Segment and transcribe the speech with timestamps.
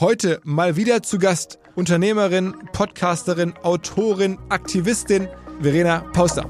[0.00, 5.26] Heute mal wieder zu Gast Unternehmerin, Podcasterin, Autorin, Aktivistin
[5.60, 6.48] Verena Pauster.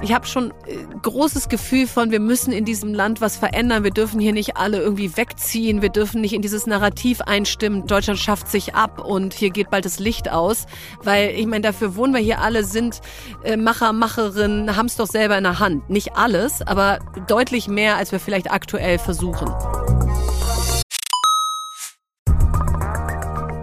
[0.00, 3.84] Ich habe schon äh, großes Gefühl von, wir müssen in diesem Land was verändern.
[3.84, 5.82] Wir dürfen hier nicht alle irgendwie wegziehen.
[5.82, 7.86] Wir dürfen nicht in dieses Narrativ einstimmen.
[7.86, 10.66] Deutschland schafft sich ab und hier geht bald das Licht aus.
[11.02, 13.00] Weil ich meine, dafür wohnen wir hier alle, sind
[13.42, 15.90] äh, Macher, Macherinnen, haben es doch selber in der Hand.
[15.90, 19.52] Nicht alles, aber deutlich mehr, als wir vielleicht aktuell versuchen.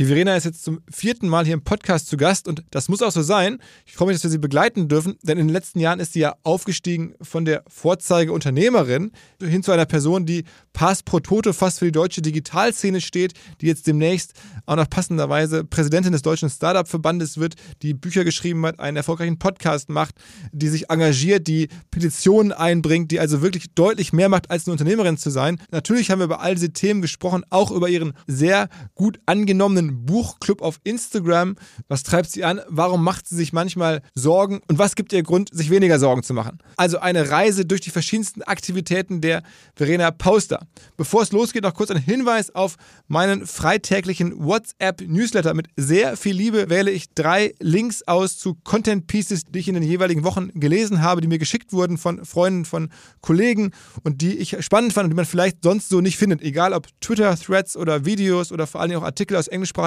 [0.00, 3.02] Die Verena ist jetzt zum vierten Mal hier im Podcast zu Gast und das muss
[3.02, 3.58] auch so sein.
[3.84, 6.20] Ich freue mich, dass wir sie begleiten dürfen, denn in den letzten Jahren ist sie
[6.20, 9.12] ja aufgestiegen von der Vorzeigeunternehmerin
[9.42, 13.66] hin zu einer Person, die Pass pro Toto fast für die deutsche Digitalszene steht, die
[13.66, 14.32] jetzt demnächst
[14.64, 19.90] auch noch passenderweise Präsidentin des Deutschen Startup-Verbandes wird, die Bücher geschrieben hat, einen erfolgreichen Podcast
[19.90, 20.14] macht,
[20.50, 25.18] die sich engagiert, die Petitionen einbringt, die also wirklich deutlich mehr macht, als eine Unternehmerin
[25.18, 25.60] zu sein.
[25.70, 30.62] Natürlich haben wir über all diese Themen gesprochen, auch über ihren sehr gut angenommenen Buchclub
[30.62, 31.56] auf Instagram.
[31.88, 32.60] Was treibt sie an?
[32.68, 34.60] Warum macht sie sich manchmal Sorgen?
[34.68, 36.58] Und was gibt ihr Grund, sich weniger Sorgen zu machen?
[36.76, 39.42] Also eine Reise durch die verschiedensten Aktivitäten der
[39.74, 40.66] Verena Poster.
[40.96, 42.76] Bevor es losgeht, noch kurz ein Hinweis auf
[43.08, 45.54] meinen freitäglichen WhatsApp-Newsletter.
[45.54, 49.74] Mit sehr viel Liebe wähle ich drei Links aus zu Content Pieces, die ich in
[49.74, 52.90] den jeweiligen Wochen gelesen habe, die mir geschickt wurden von Freunden, von
[53.20, 53.72] Kollegen
[54.04, 56.42] und die ich spannend fand und die man vielleicht sonst so nicht findet.
[56.42, 59.79] Egal ob Twitter-Threads oder Videos oder vor allem auch Artikel aus englischsprachigen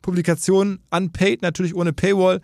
[0.00, 2.40] Publikationen, unpaid, natürlich ohne Paywall.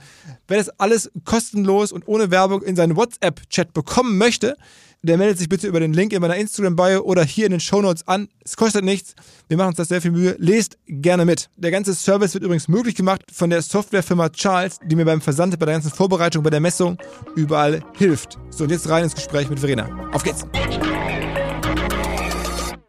[0.47, 4.56] Wer das alles kostenlos und ohne Werbung in seinen WhatsApp-Chat bekommen möchte,
[5.03, 8.06] der meldet sich bitte über den Link in meiner Instagram-Bio oder hier in den Shownotes
[8.09, 8.28] an.
[8.44, 9.14] Es kostet nichts.
[9.47, 10.34] Wir machen uns das sehr viel Mühe.
[10.38, 11.50] Lest gerne mit.
[11.56, 15.56] Der ganze Service wird übrigens möglich gemacht von der Softwarefirma Charles, die mir beim Versand,
[15.59, 16.98] bei der ganzen Vorbereitung, bei der Messung
[17.36, 18.38] überall hilft.
[18.50, 19.88] So, und jetzt rein ins Gespräch mit Verena.
[20.12, 20.44] Auf geht's!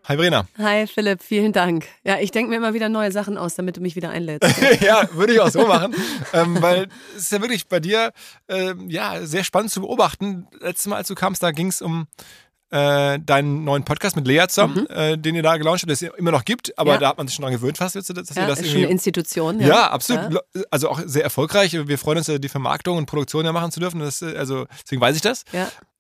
[0.09, 0.47] Hi Verena.
[0.57, 1.85] Hi Philipp, vielen Dank.
[2.03, 4.59] Ja, ich denke mir immer wieder neue Sachen aus, damit du mich wieder einlädst.
[4.81, 5.93] ja, würde ich auch so machen,
[6.33, 8.11] ähm, weil es ist ja wirklich bei dir
[8.47, 10.47] ähm, ja sehr spannend zu beobachten.
[10.61, 12.07] Letztes Mal, als du kamst, da ging es um
[12.71, 14.95] äh, deinen neuen Podcast mit Lea zusammen, mhm.
[14.95, 16.97] äh, den ihr da gelauncht habt, den es immer noch gibt, aber ja.
[16.97, 18.77] da hat man sich schon dran gewöhnt fast, dass, dass ja, ihr das ist schon
[18.77, 19.59] eine Institution.
[19.59, 20.33] Ja, ja absolut.
[20.33, 20.63] Ja.
[20.71, 21.73] Also auch sehr erfolgreich.
[21.87, 23.99] Wir freuen uns, die Vermarktung und Produktion ja machen zu dürfen.
[23.99, 25.43] Das, also deswegen weiß ich das.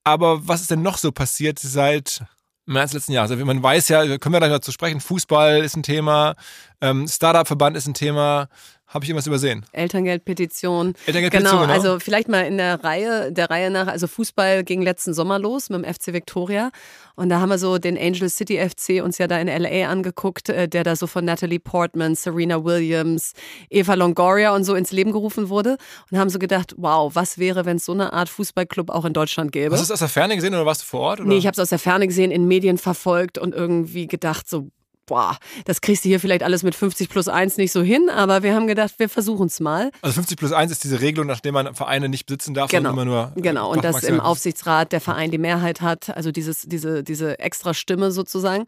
[0.03, 2.23] Aber was ist denn noch so passiert seit
[2.69, 3.31] März letzten Jahres.
[3.31, 6.35] Also man weiß ja, können wir gleich dazu sprechen, Fußball ist ein Thema,
[6.81, 8.47] ähm, Startup-Verband ist ein Thema.
[8.89, 9.63] Habe ich irgendwas übersehen?
[9.71, 10.95] Elterngeldpetition.
[11.05, 11.73] Elterngeldpetition, genau, genau.
[11.73, 15.69] Also vielleicht mal in der Reihe, der Reihe nach, also Fußball ging letzten Sommer los
[15.69, 16.71] mit dem FC Victoria.
[17.15, 20.49] Und da haben wir so den Angel City FC uns ja da in LA angeguckt,
[20.49, 23.33] äh, der da so von Natalie Portman, Serena Williams,
[23.69, 25.77] Eva Longoria und so ins Leben gerufen wurde.
[26.09, 29.13] Und haben so gedacht, wow, was wäre, wenn es so eine Art Fußballclub auch in
[29.13, 29.73] Deutschland gäbe?
[29.73, 31.19] Hast du es aus der Ferne gesehen oder warst du vor Ort?
[31.19, 31.29] Oder?
[31.29, 34.69] Nee, ich habe es aus der Ferne gesehen, in Medien verfolgt und irgendwie gedacht, so,
[35.09, 38.43] boah, das kriegst du hier vielleicht alles mit 50 plus 1 nicht so hin, aber
[38.43, 39.91] wir haben gedacht, wir versuchen es mal.
[40.01, 42.89] Also 50 plus 1 ist diese Regelung, nachdem man Vereine nicht besitzen darf, genau.
[42.89, 43.41] sondern immer nur.
[43.41, 47.73] Genau, und dass im Aufsichtsrat der Verein die Mehrheit hat, also dieses, diese, diese extra
[47.73, 48.65] Stimme sozusagen.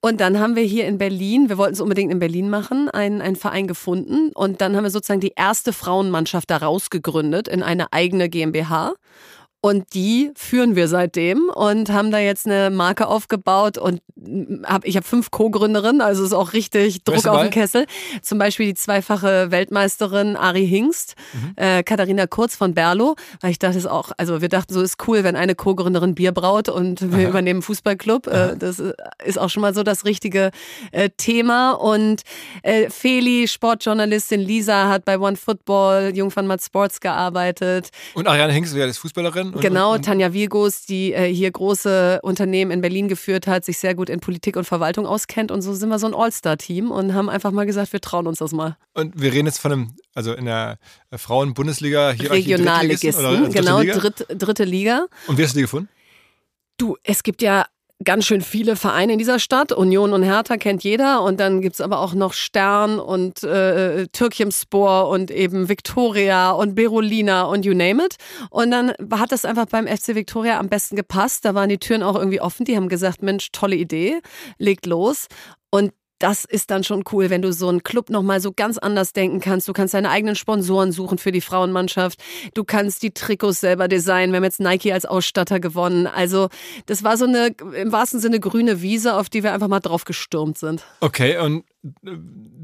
[0.00, 3.20] Und dann haben wir hier in Berlin, wir wollten es unbedingt in Berlin machen, einen,
[3.20, 4.30] einen Verein gefunden.
[4.34, 8.94] Und dann haben wir sozusagen die erste Frauenmannschaft daraus gegründet in eine eigene GmbH.
[9.66, 14.00] Und die führen wir seitdem und haben da jetzt eine Marke aufgebaut und
[14.62, 17.86] hab, ich habe fünf Co-Gründerinnen, also ist auch richtig Druck auf dem Kessel.
[18.22, 21.52] Zum Beispiel die zweifache Weltmeisterin Ari Hingst, mhm.
[21.56, 24.98] äh, Katharina Kurz von Berlo, weil ich dachte es auch, also wir dachten so ist
[25.08, 27.30] cool, wenn eine Co-Gründerin Bier braut und wir Aha.
[27.30, 28.28] übernehmen Fußballclub.
[28.28, 28.80] Äh, das
[29.24, 30.52] ist auch schon mal so das richtige
[30.92, 31.72] äh, Thema.
[31.72, 32.22] Und
[32.62, 37.88] äh, Feli, Sportjournalistin Lisa, hat bei One Football, Jungfern Matt Sports gearbeitet.
[38.14, 39.55] Und Ariane Hingst, ist Fußballerin?
[39.56, 43.78] Und, genau, und, Tanja Virgos, die äh, hier große Unternehmen in Berlin geführt hat, sich
[43.78, 45.50] sehr gut in Politik und Verwaltung auskennt.
[45.50, 48.38] Und so sind wir so ein All-Star-Team und haben einfach mal gesagt, wir trauen uns
[48.38, 48.76] das mal.
[48.94, 50.78] Und wir reden jetzt von einem, also in der
[51.12, 53.98] Frauen-Bundesliga hier Regionalligisten, genau, Liga?
[53.98, 55.06] Dritt, dritte Liga.
[55.26, 55.88] Und wie hast du die gefunden?
[56.78, 57.66] Du, es gibt ja
[58.04, 59.72] ganz schön viele Vereine in dieser Stadt.
[59.72, 61.22] Union und Hertha kennt jeder.
[61.22, 67.44] Und dann gibt's aber auch noch Stern und äh, Türkimspor und eben Victoria und Berolina
[67.44, 68.16] und you name it.
[68.50, 71.44] Und dann hat das einfach beim FC Victoria am besten gepasst.
[71.44, 72.64] Da waren die Türen auch irgendwie offen.
[72.64, 74.20] Die haben gesagt, Mensch, tolle Idee,
[74.58, 75.26] legt los.
[75.70, 79.12] Und das ist dann schon cool, wenn du so einen Club nochmal so ganz anders
[79.12, 79.68] denken kannst.
[79.68, 82.22] Du kannst deine eigenen Sponsoren suchen für die Frauenmannschaft.
[82.54, 84.32] Du kannst die Trikots selber designen.
[84.32, 86.06] Wir haben jetzt Nike als Ausstatter gewonnen.
[86.06, 86.48] Also,
[86.86, 90.04] das war so eine im wahrsten Sinne grüne Wiese, auf die wir einfach mal drauf
[90.04, 90.84] gestürmt sind.
[91.00, 91.64] Okay, und
[92.04, 92.10] äh,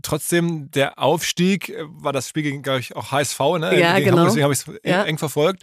[0.02, 3.78] trotzdem der Aufstieg äh, war das Spiel gegen, glaube ich, auch HSV, ne?
[3.78, 4.18] Ja, gegen genau.
[4.18, 5.04] Hamburg, deswegen habe ich es ja.
[5.04, 5.62] eng verfolgt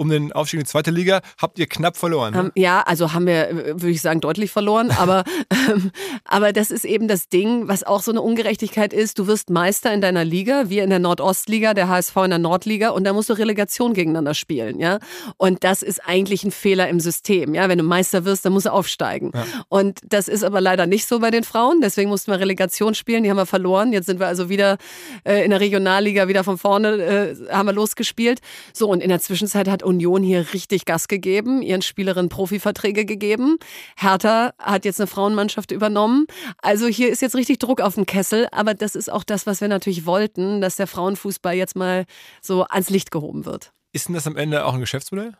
[0.00, 2.32] um den Aufstieg in die zweite Liga, habt ihr knapp verloren.
[2.32, 2.52] Ne?
[2.56, 4.90] Ja, also haben wir, würde ich sagen, deutlich verloren.
[5.00, 5.90] Aber, ähm,
[6.24, 9.18] aber das ist eben das Ding, was auch so eine Ungerechtigkeit ist.
[9.18, 12.90] Du wirst Meister in deiner Liga, wir in der Nordostliga, der HSV in der Nordliga
[12.90, 14.80] und da musst du Relegation gegeneinander spielen.
[14.80, 14.98] ja.
[15.36, 17.54] Und das ist eigentlich ein Fehler im System.
[17.54, 17.68] ja.
[17.68, 19.32] Wenn du Meister wirst, dann musst du aufsteigen.
[19.34, 19.44] Ja.
[19.68, 21.80] Und das ist aber leider nicht so bei den Frauen.
[21.82, 23.92] Deswegen mussten wir Relegation spielen, die haben wir verloren.
[23.92, 24.78] Jetzt sind wir also wieder
[25.24, 28.40] äh, in der Regionalliga, wieder von vorne äh, haben wir losgespielt.
[28.72, 33.58] So, und in der Zwischenzeit hat Union hier richtig Gas gegeben, ihren Spielerinnen Profiverträge gegeben.
[33.96, 36.26] Hertha hat jetzt eine Frauenmannschaft übernommen.
[36.58, 39.60] Also hier ist jetzt richtig Druck auf dem Kessel, aber das ist auch das, was
[39.60, 42.06] wir natürlich wollten, dass der Frauenfußball jetzt mal
[42.40, 43.72] so ans Licht gehoben wird.
[43.92, 45.34] Ist denn das am Ende auch ein Geschäftsmodell?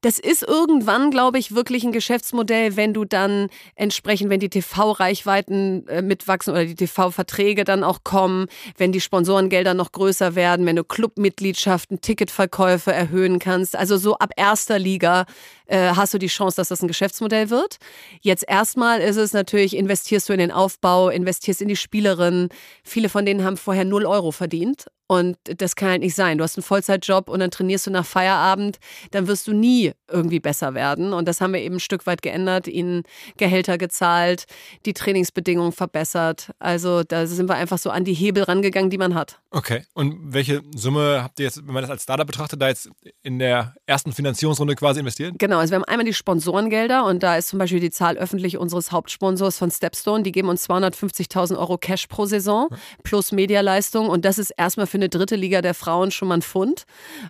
[0.00, 5.86] Das ist irgendwann, glaube ich, wirklich ein Geschäftsmodell, wenn du dann entsprechend, wenn die TV-Reichweiten
[5.88, 8.46] äh, mitwachsen oder die TV-Verträge dann auch kommen,
[8.76, 13.76] wenn die Sponsorengelder noch größer werden, wenn du Clubmitgliedschaften, Ticketverkäufe erhöhen kannst.
[13.76, 15.26] Also so ab erster Liga
[15.66, 17.76] äh, hast du die Chance, dass das ein Geschäftsmodell wird.
[18.20, 22.48] Jetzt erstmal ist es natürlich, investierst du in den Aufbau, investierst in die Spielerinnen.
[22.82, 26.38] Viele von denen haben vorher null Euro verdient und das kann halt nicht sein.
[26.38, 28.78] Du hast einen Vollzeitjob und dann trainierst du nach Feierabend,
[29.12, 31.12] dann wirst du nie irgendwie besser werden.
[31.12, 33.04] Und das haben wir eben ein Stück weit geändert, ihnen
[33.36, 34.46] Gehälter gezahlt,
[34.84, 36.50] die Trainingsbedingungen verbessert.
[36.58, 39.38] Also da sind wir einfach so an die Hebel rangegangen, die man hat.
[39.50, 39.84] Okay.
[39.94, 42.90] Und welche Summe habt ihr jetzt, wenn man das als Startup betrachtet, da jetzt
[43.22, 45.34] in der ersten Finanzierungsrunde quasi investiert?
[45.38, 48.58] Genau, also wir haben einmal die Sponsorengelder und da ist zum Beispiel die Zahl öffentlich
[48.58, 50.22] unseres Hauptsponsors von Stepstone.
[50.22, 52.68] Die geben uns 250.000 Euro Cash pro Saison
[53.02, 56.42] plus Medialeistung und das ist erstmal für eine dritte Liga der Frauen schon mal ein
[56.42, 56.84] Pfund.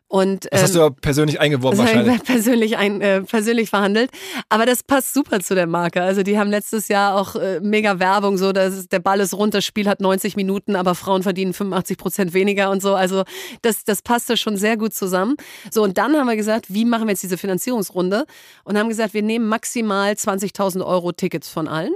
[0.09, 2.23] Und, das hast du ja ähm, persönlich eingeworben wahrscheinlich.
[2.25, 4.11] Persönlich, ein, äh, persönlich verhandelt.
[4.49, 6.03] Aber das passt super zu der Marke.
[6.03, 9.55] Also die haben letztes Jahr auch äh, mega Werbung, so dass der Ball ist rund,
[9.55, 12.95] das Spiel hat 90 Minuten, aber Frauen verdienen 85 Prozent weniger und so.
[12.95, 13.25] Also
[13.63, 15.37] das, das passte schon sehr gut zusammen.
[15.71, 18.16] So, und dann haben wir gesagt, wie machen wir jetzt diese Finanzierungsrunde?
[18.65, 21.95] Und haben gesagt, wir nehmen maximal 20.000 Euro Tickets von allen.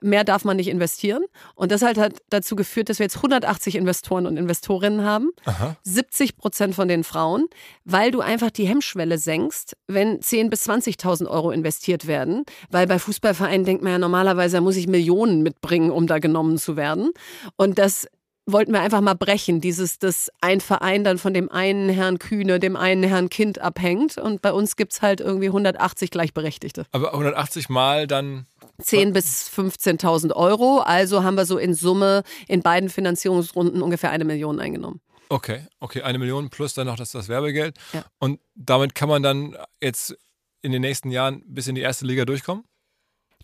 [0.00, 1.24] Mehr darf man nicht investieren.
[1.54, 5.30] Und das halt hat dazu geführt, dass wir jetzt 180 Investoren und Investorinnen haben haben.
[5.44, 5.76] Aha.
[5.82, 7.46] 70 Prozent von den Frauen,
[7.84, 12.44] weil du einfach die Hemmschwelle senkst, wenn 10.000 bis 20.000 Euro investiert werden.
[12.70, 16.58] Weil bei Fußballvereinen denkt man ja normalerweise, da muss ich Millionen mitbringen, um da genommen
[16.58, 17.10] zu werden.
[17.56, 18.06] Und das
[18.46, 22.58] wollten wir einfach mal brechen, dieses, dass ein Verein dann von dem einen Herrn Kühne,
[22.58, 24.18] dem einen Herrn Kind abhängt.
[24.18, 26.86] Und bei uns gibt es halt irgendwie 180 Gleichberechtigte.
[26.92, 28.46] Aber 180 Mal dann
[28.82, 30.78] 10.000 bis 15.000 Euro.
[30.78, 35.00] Also haben wir so in Summe in beiden Finanzierungsrunden ungefähr eine Million eingenommen.
[35.28, 37.76] Okay, okay, eine Million plus dann noch das, das Werbegeld.
[37.92, 38.04] Ja.
[38.18, 40.16] Und damit kann man dann jetzt
[40.62, 42.64] in den nächsten Jahren bis in die erste Liga durchkommen?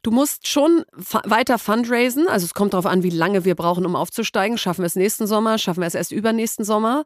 [0.03, 0.85] Du musst schon
[1.25, 2.29] weiter fundraisen.
[2.29, 4.59] Also es kommt darauf an, wie lange wir brauchen, um aufzusteigen.
[4.59, 5.59] Schaffen wir es nächsten Sommer?
[5.59, 7.05] Schaffen wir es erst übernächsten Sommer?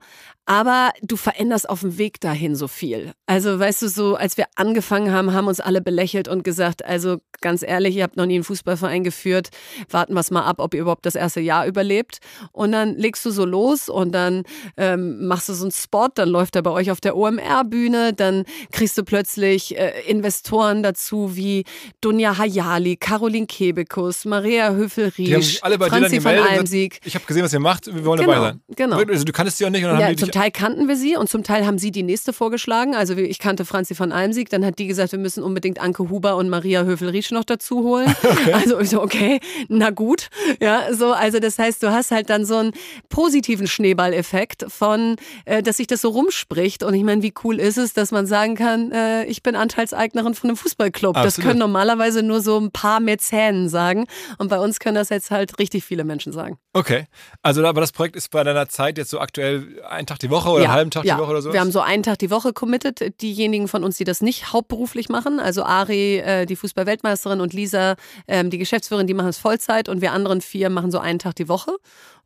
[0.50, 3.12] Aber du veränderst auf dem Weg dahin so viel.
[3.26, 7.19] Also weißt du, so als wir angefangen haben, haben uns alle belächelt und gesagt, also
[7.40, 9.50] ganz ehrlich, ihr habt noch nie einen Fußballverein geführt,
[9.90, 12.19] warten wir es mal ab, ob ihr überhaupt das erste Jahr überlebt.
[12.50, 14.42] Und dann legst du so los und dann
[14.76, 18.45] ähm, machst du so einen Spot, dann läuft er bei euch auf der OMR-Bühne, dann
[18.73, 21.64] kriegst du plötzlich äh, Investoren dazu wie
[22.00, 26.99] Dunja Hayali, Caroline Kebekus, Maria Höfel-Riesch, Franzi von Almsieg.
[27.04, 28.61] Ich habe gesehen, was ihr macht, wir wollen Genau, dabei sein.
[28.75, 28.97] genau.
[28.99, 31.18] Also du kanntest sie auch nicht und dann Ja, haben die Teil kannten wir sie
[31.18, 32.94] und zum Teil haben sie die nächste vorgeschlagen.
[32.94, 36.37] Also ich kannte Franzi von Almsieg, dann hat die gesagt, wir müssen unbedingt Anke Huber
[36.37, 38.14] und Maria Höfel-Riesch noch dazu holen.
[38.52, 40.28] Also ich so, okay, na gut.
[40.61, 42.73] Ja, so, also das heißt, du hast halt dann so einen
[43.09, 46.82] positiven Schneeballeffekt von, äh, dass sich das so rumspricht.
[46.82, 50.35] Und ich meine, wie cool ist es, dass man sagen kann, äh, ich bin Anteilseignerin
[50.35, 51.14] von einem Fußballclub.
[51.14, 51.49] Das Absolut.
[51.49, 54.06] können normalerweise nur so ein paar Mäzenen sagen.
[54.38, 56.59] Und bei uns können das jetzt halt richtig viele Menschen sagen.
[56.73, 57.04] Okay.
[57.42, 60.50] Also aber das Projekt ist bei deiner Zeit jetzt so aktuell einen Tag die Woche
[60.50, 61.16] oder einen halben Tag ja.
[61.16, 61.52] die Woche oder so?
[61.52, 63.20] Wir haben so einen Tag die Woche committed.
[63.20, 67.96] Diejenigen von uns, die das nicht hauptberuflich machen, also Ari, äh, die Fußballweltmeisterin und Lisa,
[68.28, 71.37] ähm, die Geschäftsführerin, die machen es Vollzeit und wir anderen vier machen so einen Tag
[71.37, 71.76] die Woche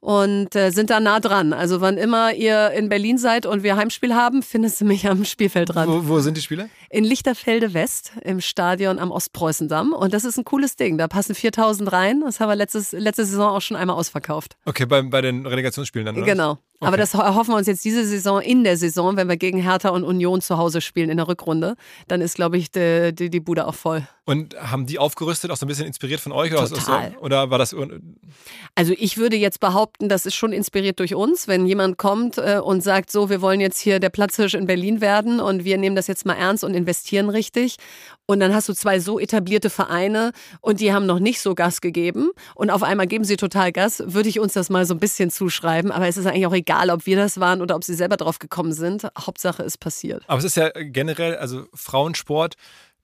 [0.05, 1.55] und äh, sind da nah dran.
[1.55, 5.25] Also wann immer ihr in Berlin seid und wir Heimspiel haben, findest du mich am
[5.25, 5.91] Spielfeldrand.
[5.91, 6.69] wo, wo sind die Spiele?
[6.91, 10.99] In Lichterfelde West im Stadion am Ostpreußendamm und das ist ein cooles Ding.
[10.99, 12.21] Da passen 4000 rein.
[12.21, 14.59] Das haben wir letztes, letzte Saison auch schon einmal ausverkauft.
[14.67, 16.27] Okay, bei, bei den Relegationsspielen dann, oder?
[16.27, 16.59] Genau.
[16.81, 19.91] Aber das erhoffen wir uns jetzt diese Saison, in der Saison, wenn wir gegen Hertha
[19.91, 21.77] und Union zu Hause spielen in der Rückrunde,
[22.09, 24.07] dann ist, glaube ich, die, die, die Bude auch voll.
[24.27, 26.51] Und haben die aufgerüstet, auch so ein bisschen inspiriert von euch?
[26.53, 27.09] Oder, Total.
[27.09, 27.77] Aus, oder war das.
[28.75, 32.59] Also ich würde jetzt behaupten, das ist schon inspiriert durch uns, wenn jemand kommt äh,
[32.59, 35.95] und sagt, so, wir wollen jetzt hier der Platzhirsch in Berlin werden und wir nehmen
[35.95, 37.77] das jetzt mal ernst und investieren richtig.
[38.25, 41.83] Und dann hast du zwei so etablierte Vereine und die haben noch nicht so Gas
[41.83, 45.01] gegeben und auf einmal geben sie total Gas, würde ich uns das mal so ein
[45.01, 45.93] bisschen zuschreiben.
[45.93, 48.39] Aber es ist eigentlich auch egal, ob wir das waren oder ob sie selber drauf
[48.39, 49.07] gekommen sind.
[49.19, 50.23] Hauptsache ist passiert.
[50.27, 52.55] Aber es ist ja generell, also Frauensport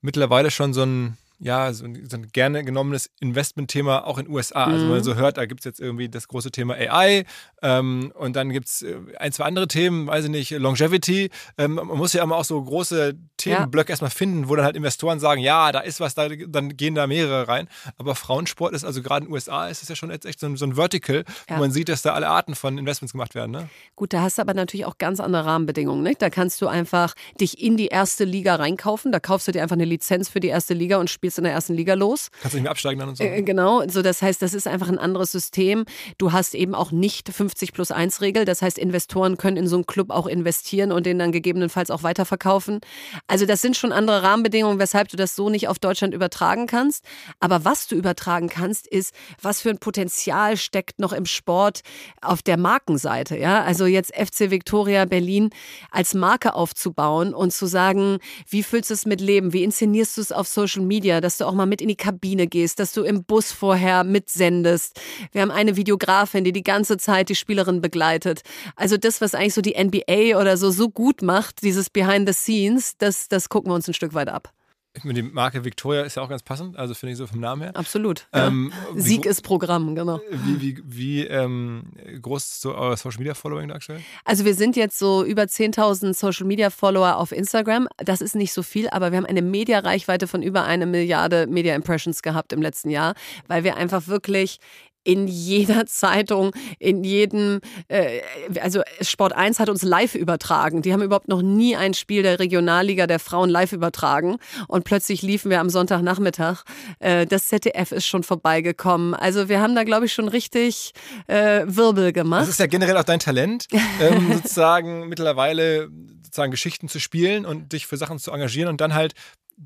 [0.01, 4.33] mittlerweile schon so ein, ja, so ein, so ein gerne genommenes Investmentthema auch in den
[4.33, 4.65] USA.
[4.65, 7.25] Also wenn man so hört, da gibt es jetzt irgendwie das große Thema AI
[7.63, 8.85] ähm, und dann gibt es
[9.17, 11.31] ein, zwei andere Themen, weiß ich nicht, Longevity.
[11.57, 15.19] Ähm, man muss ja immer auch so große Themenblöcke erstmal finden, wo dann halt Investoren
[15.19, 17.67] sagen, ja, da ist was, da, dann gehen da mehrere rein.
[17.97, 20.45] Aber Frauensport ist, also gerade in den USA ist es ja schon jetzt echt so
[20.45, 21.55] ein, so ein Vertical, Ja.
[21.55, 23.51] wo man sieht, dass da alle Arten von Investments gemacht werden.
[23.51, 23.67] Ne?
[23.95, 26.03] Gut, da hast du aber natürlich auch ganz andere Rahmenbedingungen.
[26.03, 26.21] Nicht?
[26.21, 29.11] Da kannst du einfach dich in die erste Liga reinkaufen.
[29.11, 31.53] Da kaufst du dir einfach eine Lizenz für die erste Liga und spielst in der
[31.53, 32.29] ersten Liga los.
[32.41, 33.23] Kannst du nicht mehr absteigen dann und so.
[33.23, 35.85] Äh, Genau, so das heißt, das ist einfach ein anderes System.
[36.17, 38.45] Du hast eben auch nicht 50 plus 1 Regel.
[38.45, 42.03] Das heißt, Investoren können in so einen Club auch investieren und den dann gegebenenfalls auch
[42.03, 42.79] weiterverkaufen.
[43.27, 47.03] Also das sind schon andere Rahmenbedingungen, weshalb du das so nicht auf Deutschland übertragen kannst.
[47.39, 51.81] Aber was du übertragen kannst, ist, was für ein Potenzial steckt noch im Sport
[52.21, 53.37] auf der Markenseite.
[53.37, 55.49] Ja, also jetzt FC Victoria Berlin
[55.91, 58.17] als Marke aufzubauen und zu sagen,
[58.49, 59.53] wie füllst du es mit Leben?
[59.53, 62.47] Wie inszenierst du es auf Social Media, dass du auch mal mit in die Kabine
[62.47, 64.99] gehst, dass du im Bus vorher mitsendest.
[65.31, 68.41] Wir haben eine Videografin, die die ganze Zeit die Spielerin begleitet.
[68.75, 72.33] Also das, was eigentlich so die NBA oder so so gut macht, dieses Behind the
[72.33, 74.53] Scenes, das, das gucken wir uns ein Stück weit ab.
[74.93, 77.39] Ich meine, Die Marke Victoria ist ja auch ganz passend, also finde ich so vom
[77.39, 77.75] Namen her.
[77.75, 78.27] Absolut.
[78.33, 78.47] Ja.
[78.47, 80.19] Ähm, wie Sieg ist Programm, genau.
[80.29, 84.01] Wie, wie, wie ähm, groß ist so euer Social Media Following aktuell?
[84.25, 87.87] Also wir sind jetzt so über 10.000 Social Media Follower auf Instagram.
[87.97, 91.73] Das ist nicht so viel, aber wir haben eine Media-Reichweite von über eine Milliarde Media
[91.73, 93.15] Impressions gehabt im letzten Jahr,
[93.47, 94.59] weil wir einfach wirklich
[95.03, 98.21] in jeder Zeitung, in jedem, äh,
[98.61, 100.81] also Sport 1 hat uns live übertragen.
[100.81, 104.37] Die haben überhaupt noch nie ein Spiel der Regionalliga der Frauen live übertragen.
[104.67, 106.63] Und plötzlich liefen wir am Sonntagnachmittag.
[106.99, 109.13] Äh, das ZDF ist schon vorbeigekommen.
[109.13, 110.93] Also wir haben da, glaube ich, schon richtig
[111.27, 112.43] äh, Wirbel gemacht.
[112.43, 113.67] Das ist ja generell auch dein Talent,
[113.99, 115.89] ähm, sozusagen mittlerweile
[116.23, 119.13] sozusagen Geschichten zu spielen und dich für Sachen zu engagieren und dann halt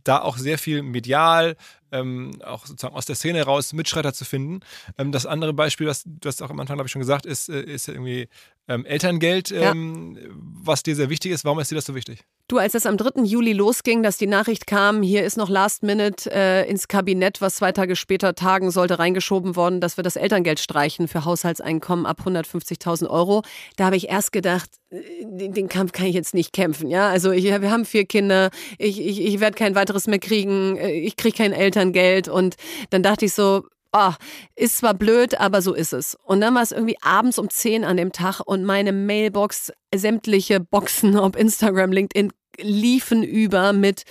[0.04, 1.56] da auch sehr viel medial,
[2.00, 4.60] ähm, auch sozusagen aus der Szene raus Mitschreiter zu finden.
[4.98, 7.50] Ähm, das andere Beispiel, was du hast auch am Anfang, glaube ich, schon gesagt, ist,
[7.50, 8.28] äh, ist irgendwie
[8.68, 10.18] ähm, Elterngeld, ähm,
[10.64, 11.46] was dir sehr wichtig ist.
[11.46, 12.24] Warum ist dir das so wichtig?
[12.48, 13.24] Du, als es am 3.
[13.24, 17.56] Juli losging, dass die Nachricht kam, hier ist noch Last Minute äh, ins Kabinett, was
[17.56, 22.22] zwei Tage später tagen sollte, reingeschoben worden, dass wir das Elterngeld streichen für Haushaltseinkommen ab
[22.24, 23.42] 150.000 Euro.
[23.78, 26.90] Da habe ich erst gedacht, äh, den, den Kampf kann ich jetzt nicht kämpfen.
[26.90, 30.78] Ja, also ich, wir haben vier Kinder, ich, ich, ich werde kein weiteres mehr kriegen,
[30.78, 31.85] äh, ich kriege kein Elterngeld
[32.30, 32.56] und
[32.90, 33.66] dann dachte ich so,
[33.98, 34.12] Oh,
[34.58, 36.18] ist zwar blöd, aber so ist es.
[36.26, 40.60] Und dann war es irgendwie abends um 10 an dem Tag und meine Mailbox, sämtliche
[40.60, 44.04] Boxen, ob Instagram, LinkedIn, liefen über mit,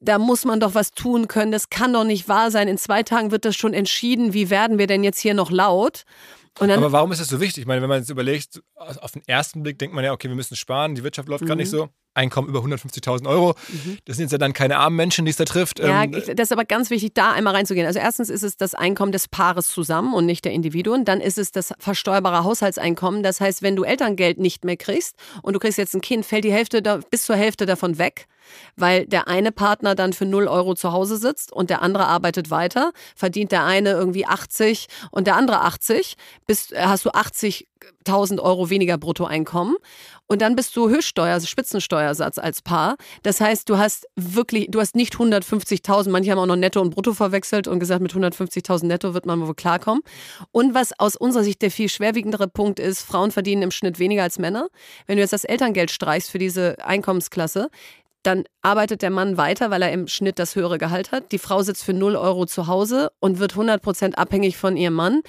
[0.00, 1.50] da muss man doch was tun können.
[1.50, 2.68] Das kann doch nicht wahr sein.
[2.68, 4.34] In zwei Tagen wird das schon entschieden.
[4.34, 6.04] Wie werden wir denn jetzt hier noch laut?
[6.58, 7.62] Aber warum ist das so wichtig?
[7.62, 10.36] Ich meine, wenn man es überlegt, auf den ersten Blick denkt man ja, okay, wir
[10.36, 11.46] müssen sparen, die Wirtschaft läuft Mhm.
[11.46, 11.88] gerade nicht so.
[12.14, 13.54] Einkommen über 150.000 Euro.
[14.04, 15.78] Das sind jetzt ja dann keine armen Menschen, die es da trifft.
[15.78, 17.86] Ja, Ähm, das ist aber ganz wichtig, da einmal reinzugehen.
[17.86, 21.04] Also erstens ist es das Einkommen des Paares zusammen und nicht der Individuen.
[21.04, 23.22] Dann ist es das versteuerbare Haushaltseinkommen.
[23.22, 26.44] Das heißt, wenn du Elterngeld nicht mehr kriegst und du kriegst jetzt ein Kind, fällt
[26.44, 28.26] die Hälfte da, bis zur Hälfte davon weg,
[28.76, 32.50] weil der eine Partner dann für 0 Euro zu Hause sitzt und der andere arbeitet
[32.50, 32.92] weiter.
[33.14, 36.16] Verdient der eine irgendwie 80 und der andere 80.
[36.46, 39.76] Bis, äh, hast du 80.000 Euro weniger Bruttoeinkommen.
[40.30, 42.94] Und dann bist du Höchststeuer, also Spitzensteuersatz als Paar.
[43.24, 46.90] Das heißt, du hast wirklich, du hast nicht 150.000, manche haben auch noch Netto und
[46.90, 50.02] Brutto verwechselt und gesagt, mit 150.000 Netto wird man wohl klarkommen.
[50.52, 54.22] Und was aus unserer Sicht der viel schwerwiegendere Punkt ist, Frauen verdienen im Schnitt weniger
[54.22, 54.68] als Männer.
[55.08, 57.68] Wenn du jetzt das Elterngeld streichst für diese Einkommensklasse,
[58.22, 61.32] dann arbeitet der Mann weiter, weil er im Schnitt das höhere Gehalt hat.
[61.32, 64.94] Die Frau sitzt für 0 Euro zu Hause und wird 100 Prozent abhängig von ihrem
[64.94, 65.22] Mann.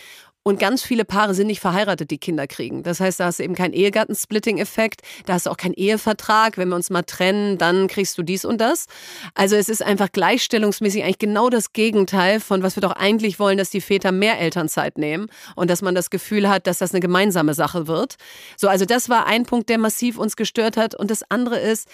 [0.44, 2.82] Und ganz viele Paare sind nicht verheiratet, die Kinder kriegen.
[2.82, 6.58] Das heißt, da hast du eben keinen Ehegattensplitting-Effekt, da hast du auch keinen Ehevertrag.
[6.58, 8.88] Wenn wir uns mal trennen, dann kriegst du dies und das.
[9.36, 13.60] Also es ist einfach gleichstellungsmäßig eigentlich genau das Gegenteil von was wir doch eigentlich wollen,
[13.60, 17.02] dass die Väter mehr Elternzeit nehmen und dass man das Gefühl hat, dass das eine
[17.02, 18.16] gemeinsame Sache wird.
[18.58, 20.96] So, also das war ein Punkt, der massiv uns gestört hat.
[20.96, 21.88] Und das andere ist,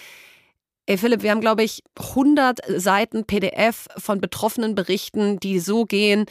[0.88, 6.24] Ey Philipp, wir haben, glaube ich, 100 Seiten PDF von betroffenen Berichten, die so gehen.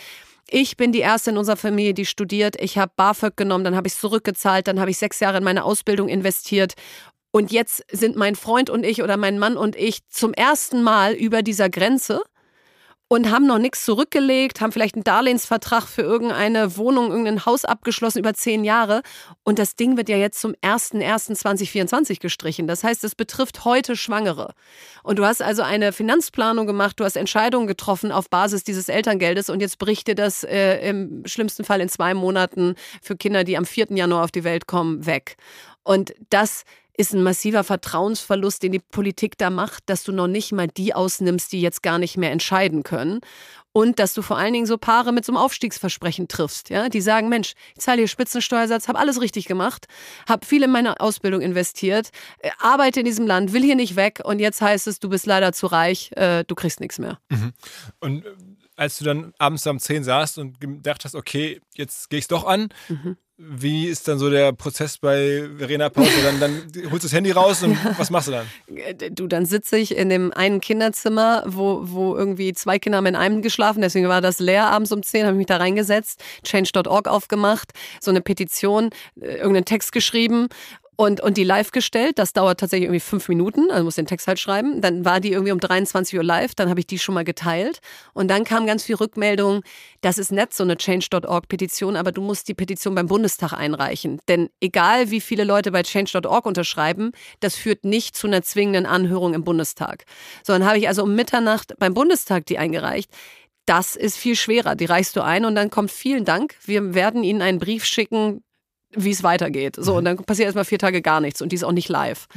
[0.49, 2.59] Ich bin die erste in unserer Familie, die studiert.
[2.59, 5.43] Ich habe BAföG genommen, dann habe ich es zurückgezahlt, dann habe ich sechs Jahre in
[5.43, 6.73] meine Ausbildung investiert.
[7.29, 11.13] Und jetzt sind mein Freund und ich oder mein Mann und ich zum ersten Mal
[11.13, 12.23] über dieser Grenze
[13.09, 18.19] und haben noch nichts zurückgelegt, haben vielleicht einen Darlehensvertrag für irgendeine Wohnung, irgendein Haus abgeschlossen
[18.19, 19.01] über zehn Jahre.
[19.43, 22.67] Und das Ding wird ja jetzt zum 01.01.2024 gestrichen.
[22.67, 24.53] Das heißt, es betrifft heute Schwangere.
[25.03, 29.49] Und du hast also eine Finanzplanung gemacht, du hast Entscheidungen getroffen auf Basis dieses Elterngeldes
[29.49, 33.57] und jetzt bricht dir das äh, im schlimmsten Fall in zwei Monaten für Kinder, die
[33.57, 33.87] am 4.
[33.91, 35.37] Januar auf die Welt kommen, weg.
[35.83, 36.65] Und das
[36.97, 40.93] ist ein massiver Vertrauensverlust, den die Politik da macht, dass du noch nicht mal die
[40.95, 43.21] ausnimmst, die jetzt gar nicht mehr entscheiden können.
[43.71, 46.99] Und dass du vor allen Dingen so Paare mit so einem Aufstiegsversprechen triffst, ja, die
[46.99, 49.85] sagen, Mensch, ich zahle hier Spitzensteuersatz, habe alles richtig gemacht,
[50.27, 54.21] habe viel in meine Ausbildung investiert, äh, arbeite in diesem Land, will hier nicht weg
[54.23, 57.19] und jetzt heißt es, du bist leider zu reich, äh, du kriegst nichts mehr.
[57.99, 58.33] Und äh,
[58.75, 62.29] als du dann abends um 10 saßt und gedacht hast, okay, jetzt gehe ich es
[62.29, 63.17] doch an, Mhm.
[63.37, 66.09] Wie ist dann so der Prozess bei Verena Pause?
[66.23, 68.47] Dann, dann holst du das Handy raus und was machst du dann?
[68.75, 73.05] Äh, Du, dann sitze ich in dem einen Kinderzimmer, wo, wo irgendwie zwei Kinder haben
[73.05, 76.21] in einem geschlafen, deswegen war das leer abends um 10, habe ich mich da reingesetzt,
[76.43, 78.89] change.org aufgemacht, so eine Petition,
[79.21, 80.47] äh, irgendeinen Text geschrieben
[80.97, 82.19] und, und die live gestellt.
[82.19, 84.81] Das dauert tatsächlich irgendwie fünf Minuten, also muss den Text halt schreiben.
[84.81, 87.79] Dann war die irgendwie um 23 Uhr live, dann habe ich die schon mal geteilt.
[88.13, 89.61] Und dann kam ganz viel Rückmeldung,
[90.01, 94.19] das ist nett, so eine Change.org-Petition, aber du musst die Petition beim Bundestag einreichen.
[94.27, 99.35] Denn egal wie viele Leute bei Change.org unterschreiben, das führt nicht zu einer zwingenden Anhörung
[99.35, 100.03] im Bundestag.
[100.43, 103.11] So, dann habe ich also um Mitternacht beim Bundestag die eingereicht.
[103.67, 104.75] Das ist viel schwerer.
[104.75, 106.55] Die reichst du ein und dann kommt vielen Dank.
[106.65, 108.41] Wir werden Ihnen einen Brief schicken,
[108.91, 109.75] wie es weitergeht.
[109.77, 112.27] So, und dann passiert erstmal vier Tage gar nichts und die ist auch nicht live.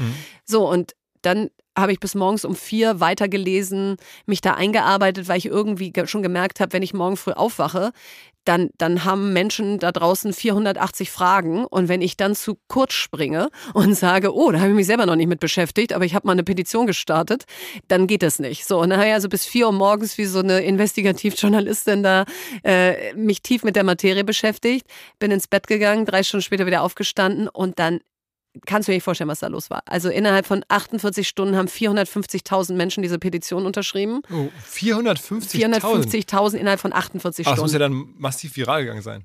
[0.44, 5.46] So, und dann habe ich bis morgens um vier weitergelesen, mich da eingearbeitet, weil ich
[5.46, 7.92] irgendwie ge- schon gemerkt habe, wenn ich morgen früh aufwache,
[8.44, 11.64] dann, dann haben Menschen da draußen 480 Fragen.
[11.66, 15.06] Und wenn ich dann zu kurz springe und sage, oh, da habe ich mich selber
[15.06, 17.44] noch nicht mit beschäftigt, aber ich habe mal eine Petition gestartet,
[17.88, 18.66] dann geht das nicht.
[18.66, 22.24] So, und dann habe ich also bis vier Uhr morgens wie so eine Investigativjournalistin da
[22.64, 24.86] äh, mich tief mit der Materie beschäftigt,
[25.18, 28.00] bin ins Bett gegangen, drei Stunden später wieder aufgestanden und dann
[28.66, 29.82] kannst du dir nicht vorstellen, was da los war.
[29.86, 34.22] Also innerhalb von 48 Stunden haben 450.000 Menschen diese Petition unterschrieben.
[34.32, 35.80] Oh, 450.000.
[35.80, 38.06] 450.000 innerhalb von 48 Ach, das muss ja Stunden.
[38.12, 39.22] dann massiv viral gegangen sein.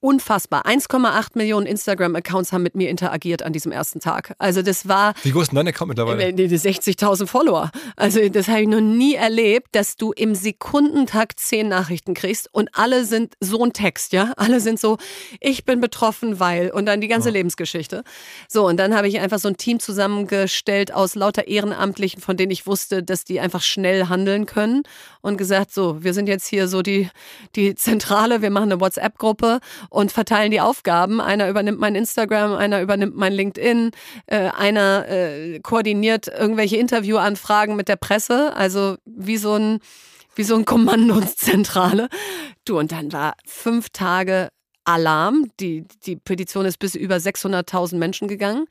[0.00, 0.64] Unfassbar.
[0.64, 4.32] 1,8 Millionen Instagram-Accounts haben mit mir interagiert an diesem ersten Tag.
[4.38, 6.22] Also das war Wie groß ist denn dein Account mittlerweile?
[6.22, 7.72] äh, die 60.000 Follower.
[7.96, 12.68] Also das habe ich noch nie erlebt, dass du im Sekundentakt zehn Nachrichten kriegst und
[12.74, 14.34] alle sind so ein Text, ja.
[14.36, 14.98] Alle sind so,
[15.40, 18.04] ich bin betroffen, weil und dann die ganze Lebensgeschichte.
[18.46, 22.52] So und dann habe ich einfach so ein Team zusammengestellt aus lauter Ehrenamtlichen, von denen
[22.52, 24.84] ich wusste, dass die einfach schnell handeln können
[25.22, 27.08] und gesagt, so, wir sind jetzt hier so die
[27.56, 29.58] die Zentrale, wir machen eine WhatsApp-Gruppe
[29.88, 31.20] und verteilen die Aufgaben.
[31.20, 33.90] Einer übernimmt mein Instagram, einer übernimmt mein LinkedIn,
[34.26, 39.80] äh, einer äh, koordiniert irgendwelche Interviewanfragen mit der Presse, also wie so ein
[40.34, 42.08] wie so ein Kommandozentrale.
[42.64, 44.50] Du, und dann war fünf Tage
[44.88, 45.50] Alarm.
[45.60, 48.66] Die, die Petition ist bis über 600.000 Menschen gegangen.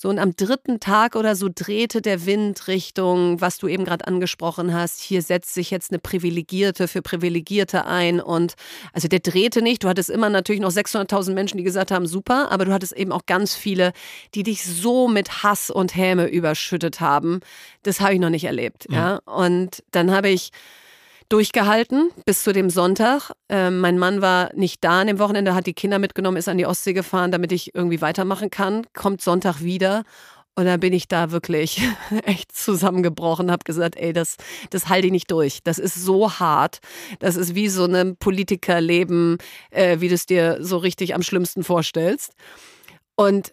[0.00, 4.06] So, und am dritten Tag oder so drehte der Wind Richtung, was du eben gerade
[4.06, 5.00] angesprochen hast.
[5.00, 8.20] Hier setzt sich jetzt eine Privilegierte für Privilegierte ein.
[8.20, 8.54] Und
[8.92, 9.82] also der drehte nicht.
[9.82, 12.52] Du hattest immer natürlich noch 600.000 Menschen, die gesagt haben, super.
[12.52, 13.92] Aber du hattest eben auch ganz viele,
[14.36, 17.40] die dich so mit Hass und Häme überschüttet haben.
[17.82, 18.86] Das habe ich noch nicht erlebt.
[18.88, 19.20] Ja.
[19.26, 19.32] ja.
[19.34, 20.52] Und dann habe ich
[21.28, 23.32] durchgehalten bis zu dem Sonntag.
[23.48, 26.58] Ähm, mein Mann war nicht da an dem Wochenende, hat die Kinder mitgenommen, ist an
[26.58, 28.86] die Ostsee gefahren, damit ich irgendwie weitermachen kann.
[28.94, 30.04] Kommt Sonntag wieder.
[30.54, 31.80] Und dann bin ich da wirklich
[32.24, 34.36] echt zusammengebrochen, habe gesagt, ey, das,
[34.70, 35.60] das halte ich nicht durch.
[35.62, 36.80] Das ist so hart.
[37.20, 39.38] Das ist wie so ein Politikerleben,
[39.70, 42.32] äh, wie du es dir so richtig am schlimmsten vorstellst.
[43.14, 43.52] Und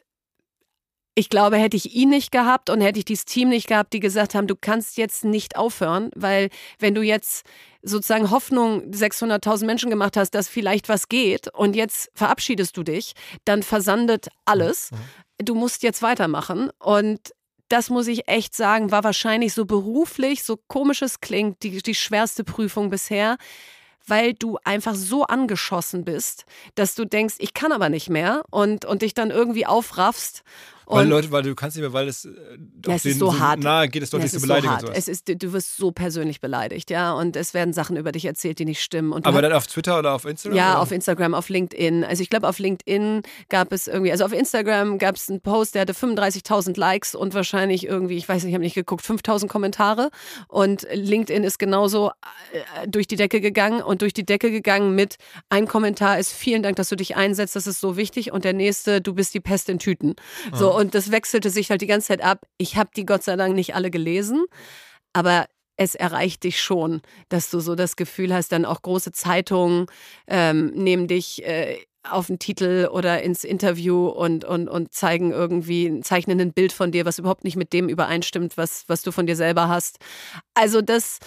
[1.15, 4.01] ich glaube, hätte ich ihn nicht gehabt und hätte ich dieses Team nicht gehabt, die
[4.01, 7.45] gesagt haben, du kannst jetzt nicht aufhören, weil wenn du jetzt
[7.82, 13.13] sozusagen Hoffnung 600.000 Menschen gemacht hast, dass vielleicht was geht und jetzt verabschiedest du dich,
[13.45, 14.91] dann versandet alles.
[15.38, 17.19] Du musst jetzt weitermachen und
[17.69, 21.95] das muss ich echt sagen, war wahrscheinlich so beruflich, so komisch es klingt, die, die
[21.95, 23.38] schwerste Prüfung bisher
[24.08, 28.86] weil du einfach so angeschossen bist, dass du denkst, ich kann aber nicht mehr und,
[28.86, 30.43] und dich dann irgendwie aufraffst
[30.88, 32.30] weil Leute, weil du kannst nicht mehr, weil es, äh,
[32.86, 33.60] ja, es ist so, so hart.
[33.60, 34.76] nahe geht, es dort ja, nicht zu beleidigen.
[34.80, 38.26] So es ist, du wirst so persönlich beleidigt, ja, und es werden Sachen über dich
[38.26, 39.12] erzählt, die nicht stimmen.
[39.12, 40.58] Und Aber dann auf Twitter oder auf Instagram?
[40.58, 40.82] Ja, oder?
[40.82, 42.04] auf Instagram, auf LinkedIn.
[42.04, 45.76] Also ich glaube, auf LinkedIn gab es irgendwie, also auf Instagram gab es einen Post,
[45.76, 49.48] der hatte 35.000 Likes und wahrscheinlich irgendwie, ich weiß nicht, ich habe nicht geguckt, 5.000
[49.48, 50.10] Kommentare.
[50.48, 52.12] Und LinkedIn ist genauso
[52.52, 55.15] äh, durch die Decke gegangen und durch die Decke gegangen mit
[55.50, 58.54] ein Kommentar ist vielen Dank, dass du dich einsetzt, das ist so wichtig und der
[58.54, 60.15] nächste, du bist die Pest in Tüten.
[60.54, 62.45] So und das wechselte sich halt die ganze Zeit ab.
[62.57, 64.45] Ich habe die Gott sei Dank nicht alle gelesen,
[65.13, 65.45] aber
[65.77, 69.88] es erreicht dich schon, dass du so das Gefühl hast, dann auch große Zeitungen
[70.27, 76.01] ähm, nehmen dich äh, auf den Titel oder ins Interview und, und, und zeigen irgendwie,
[76.01, 79.25] zeichnen ein Bild von dir, was überhaupt nicht mit dem übereinstimmt, was, was du von
[79.25, 79.97] dir selber hast.
[80.53, 81.19] Also das,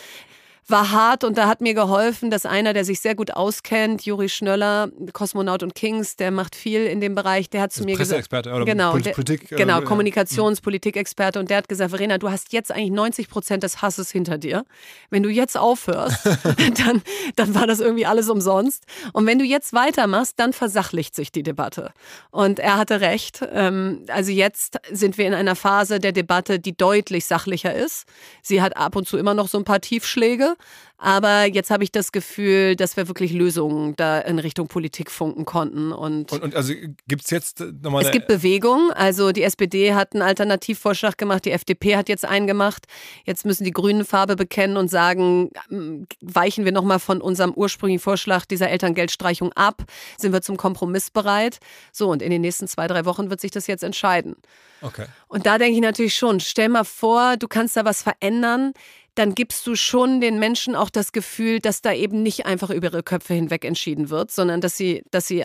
[0.70, 4.28] war hart und da hat mir geholfen, dass einer, der sich sehr gut auskennt, Juri
[4.28, 8.32] Schnöller, Kosmonaut und Kings, der macht viel in dem Bereich, der hat zu mir gesagt,
[8.32, 12.70] oder genau, Politik, der, genau, äh, Kommunikationspolitikexperte und der hat gesagt, Verena, du hast jetzt
[12.70, 14.64] eigentlich 90 Prozent des Hasses hinter dir.
[15.10, 16.26] Wenn du jetzt aufhörst,
[16.84, 17.02] dann,
[17.36, 18.84] dann war das irgendwie alles umsonst.
[19.12, 21.92] Und wenn du jetzt weitermachst, dann versachlicht sich die Debatte.
[22.30, 23.40] Und er hatte recht.
[23.52, 28.04] Ähm, also jetzt sind wir in einer Phase der Debatte, die deutlich sachlicher ist.
[28.42, 30.56] Sie hat ab und zu immer noch so ein paar Tiefschläge,
[31.00, 35.44] aber jetzt habe ich das Gefühl, dass wir wirklich Lösungen da in Richtung Politik funken
[35.44, 35.92] konnten.
[35.92, 36.74] Und, und, und also
[37.06, 38.02] gibt es jetzt nochmal.
[38.02, 38.90] Es gibt Bewegung.
[38.90, 42.86] Also die SPD hat einen Alternativvorschlag gemacht, die FDP hat jetzt einen gemacht.
[43.24, 48.02] Jetzt müssen die Grünen Farbe bekennen und sagen, hm, weichen wir nochmal von unserem ursprünglichen
[48.02, 49.84] Vorschlag dieser Elterngeldstreichung ab?
[50.18, 51.60] Sind wir zum Kompromiss bereit?
[51.92, 54.34] So, und in den nächsten zwei, drei Wochen wird sich das jetzt entscheiden.
[54.80, 55.06] Okay.
[55.28, 58.72] Und da denke ich natürlich schon, stell mal vor, du kannst da was verändern
[59.18, 62.88] dann gibst du schon den Menschen auch das Gefühl, dass da eben nicht einfach über
[62.88, 65.44] ihre Köpfe hinweg entschieden wird, sondern dass sie, dass sie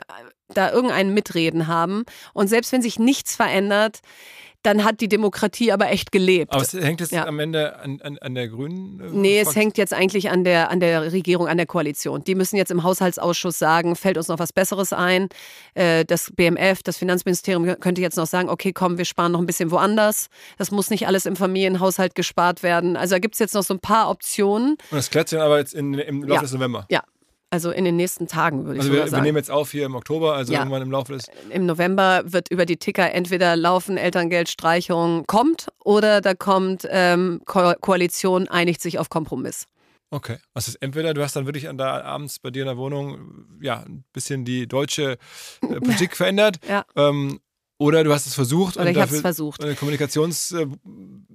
[0.50, 2.04] da irgendein Mitreden haben.
[2.34, 4.02] Und selbst wenn sich nichts verändert,
[4.64, 6.54] dann hat die Demokratie aber echt gelebt.
[6.54, 7.26] Aber es hängt es ja.
[7.26, 9.00] am Ende an, an, an der Grünen?
[9.00, 12.24] Äh, nee, es hängt jetzt eigentlich an der, an der Regierung, an der Koalition.
[12.24, 15.28] Die müssen jetzt im Haushaltsausschuss sagen, fällt uns noch was Besseres ein.
[15.74, 19.46] Äh, das BMF, das Finanzministerium könnte jetzt noch sagen, okay, komm, wir sparen noch ein
[19.46, 20.30] bisschen woanders.
[20.58, 22.96] Das muss nicht alles im Familienhaushalt gespart werden.
[22.96, 24.72] Also da gibt es jetzt noch so ein paar Optionen.
[24.92, 26.42] Und das klärt sich aber jetzt in, im Laufe ja.
[26.42, 26.86] des November?
[26.90, 27.04] Ja,
[27.54, 29.22] also in den nächsten Tagen würde also ich wir, sagen.
[29.22, 30.60] Wir nehmen jetzt auf hier im Oktober, also ja.
[30.60, 31.28] irgendwann im Laufe des.
[31.52, 37.74] Im November wird über die Ticker entweder laufen, Elterngeldstreichung kommt oder da kommt ähm, Ko
[37.80, 39.68] Koalition einigt sich auf Kompromiss.
[40.10, 40.38] Okay.
[40.56, 43.46] Was ist entweder, du hast dann wirklich an da abends bei dir in der Wohnung
[43.62, 45.18] ja ein bisschen die deutsche
[45.62, 46.58] äh, Politik verändert.
[46.68, 46.86] ja.
[46.96, 47.40] Ähm,
[47.84, 49.62] oder du hast es versucht Oder und ich dafür versucht.
[49.62, 50.68] eine Kommunikations äh,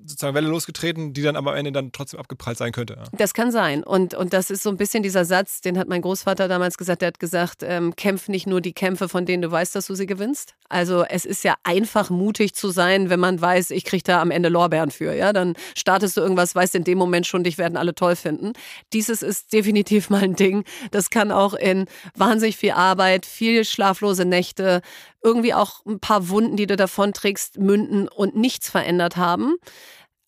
[0.07, 2.95] sozusagen Welle losgetreten, die dann aber am Ende dann trotzdem abgeprallt sein könnte.
[2.95, 3.05] Ja.
[3.13, 3.85] Das kann sein.
[3.85, 7.03] Und, und das ist so ein bisschen dieser Satz, den hat mein Großvater damals gesagt.
[7.03, 9.95] Der hat gesagt, ähm, kämpf nicht nur die Kämpfe, von denen du weißt, dass du
[9.95, 10.55] sie gewinnst.
[10.71, 14.31] Also es ist ja einfach mutig zu sein, wenn man weiß, ich kriege da am
[14.31, 15.15] Ende Lorbeeren für.
[15.15, 18.55] Ja, dann startest du irgendwas, weißt in dem Moment schon, dich werden alle toll finden.
[18.95, 20.65] Dieses ist definitiv mal ein Ding.
[20.93, 21.85] Das kann auch in
[22.15, 24.81] wahnsinnig viel Arbeit, viel schlaflose Nächte,
[25.23, 29.57] irgendwie auch ein paar Wunden, die du davon trägst, münden und nichts verändert haben.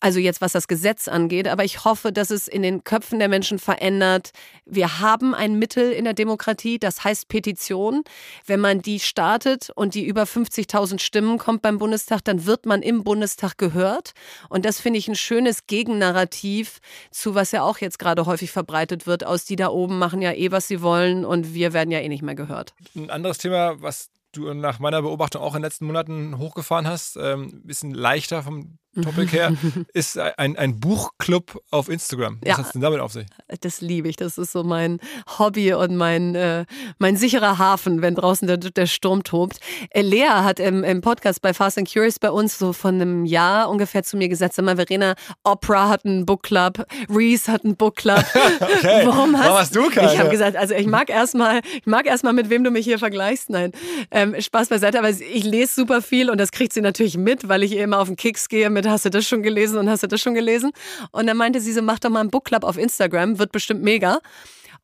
[0.03, 1.47] Also jetzt, was das Gesetz angeht.
[1.47, 4.31] Aber ich hoffe, dass es in den Köpfen der Menschen verändert.
[4.65, 8.03] Wir haben ein Mittel in der Demokratie, das heißt Petition.
[8.47, 12.81] Wenn man die startet und die über 50.000 Stimmen kommt beim Bundestag, dann wird man
[12.81, 14.13] im Bundestag gehört.
[14.49, 16.79] Und das finde ich ein schönes Gegennarrativ
[17.11, 20.31] zu, was ja auch jetzt gerade häufig verbreitet wird, aus die da oben machen ja
[20.33, 22.73] eh, was sie wollen und wir werden ja eh nicht mehr gehört.
[22.95, 27.17] Ein anderes Thema, was du nach meiner Beobachtung auch in den letzten Monaten hochgefahren hast,
[27.17, 29.53] ähm, bisschen leichter vom Topic her,
[29.93, 32.39] ist ein, ein Buchclub auf Instagram.
[32.41, 32.57] Was Ja.
[32.57, 33.25] hat es denn damit auf sich?
[33.61, 34.17] Das liebe ich.
[34.17, 34.99] Das ist so mein
[35.39, 36.65] Hobby und mein, äh,
[36.99, 39.59] mein sicherer Hafen, wenn draußen der, der Sturm tobt.
[39.91, 43.23] Äh, Lea hat im, im Podcast bei Fast and Curious bei uns so von einem
[43.25, 47.75] Jahr ungefähr zu mir gesagt, sag mal, Verena, Opera hat einen Bookclub, Reese hat einen
[47.75, 48.23] Bookclub.
[48.61, 49.01] Okay.
[49.05, 50.09] Warum hast Warum hast du keinen?
[50.13, 52.99] Ich habe gesagt, also ich mag erstmal, ich mag erstmal, mit wem du mich hier
[52.99, 53.49] vergleichst.
[53.49, 53.71] Nein,
[54.11, 57.63] ähm, Spaß beiseite, aber ich lese super viel und das kriegt sie natürlich mit, weil
[57.63, 60.03] ich ihr immer auf den Kicks gehe mit, hast du das schon gelesen und hast
[60.03, 60.71] du das schon gelesen?
[61.11, 64.19] Und dann meinte sie so, mach doch mal einen Bookclub auf Instagram, wird bestimmt mega.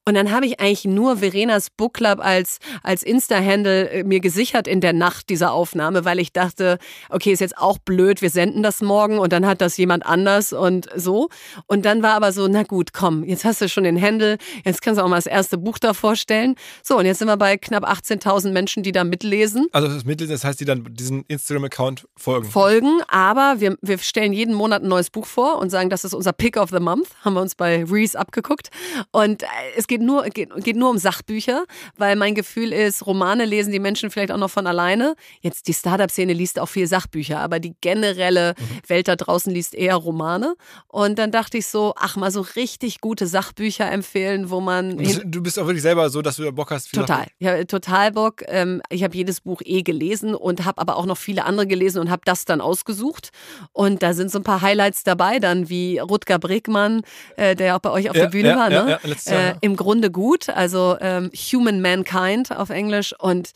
[0.08, 4.66] Und dann habe ich eigentlich nur Verenas Book Club als, als Insta-Handle äh, mir gesichert
[4.66, 6.78] in der Nacht dieser Aufnahme, weil ich dachte,
[7.10, 10.54] okay, ist jetzt auch blöd, wir senden das morgen und dann hat das jemand anders
[10.54, 11.28] und so.
[11.66, 14.82] Und dann war aber so, na gut, komm, jetzt hast du schon den Handle, jetzt
[14.82, 16.56] kannst du auch mal das erste Buch da vorstellen.
[16.84, 20.28] So, und jetzt sind wir bei knapp 18.000 Menschen, die da mitlesen Also das Mittel,
[20.28, 22.50] das heißt, die dann diesen Instagram-Account folgen.
[22.50, 26.14] folgen, aber wir, wir stellen jeden Monat ein neues Buch vor und sagen, das ist
[26.14, 28.70] unser Pick of the Month, haben wir uns bei Reese abgeguckt.
[29.12, 31.66] Und äh, es geht nur, geht, geht nur um Sachbücher,
[31.98, 35.16] weil mein Gefühl ist, Romane lesen die Menschen vielleicht auch noch von alleine.
[35.42, 38.54] Jetzt die Startup-Szene liest auch viel Sachbücher, aber die generelle
[38.88, 40.56] Welt da draußen liest eher Romane.
[40.88, 45.42] Und dann dachte ich so, ach mal so richtig gute Sachbücher empfehlen, wo man du
[45.42, 46.92] bist auch wirklich selber so, dass du Bock hast.
[46.94, 47.26] Total.
[47.40, 48.44] Ich habe total Bock.
[48.48, 52.00] Ähm, Ich habe jedes Buch eh gelesen und habe aber auch noch viele andere gelesen
[52.00, 53.30] und habe das dann ausgesucht.
[53.74, 57.02] Und da sind so ein paar Highlights dabei, dann wie Rutger Bregmann,
[57.36, 58.72] äh, der auch bei euch auf Ja, der Bühne ja, war.
[58.72, 59.00] ja, Ne?
[59.04, 59.56] ja, Jahr, äh, ja.
[59.62, 63.52] Im Grunde gut, also ähm, Human Mankind auf Englisch und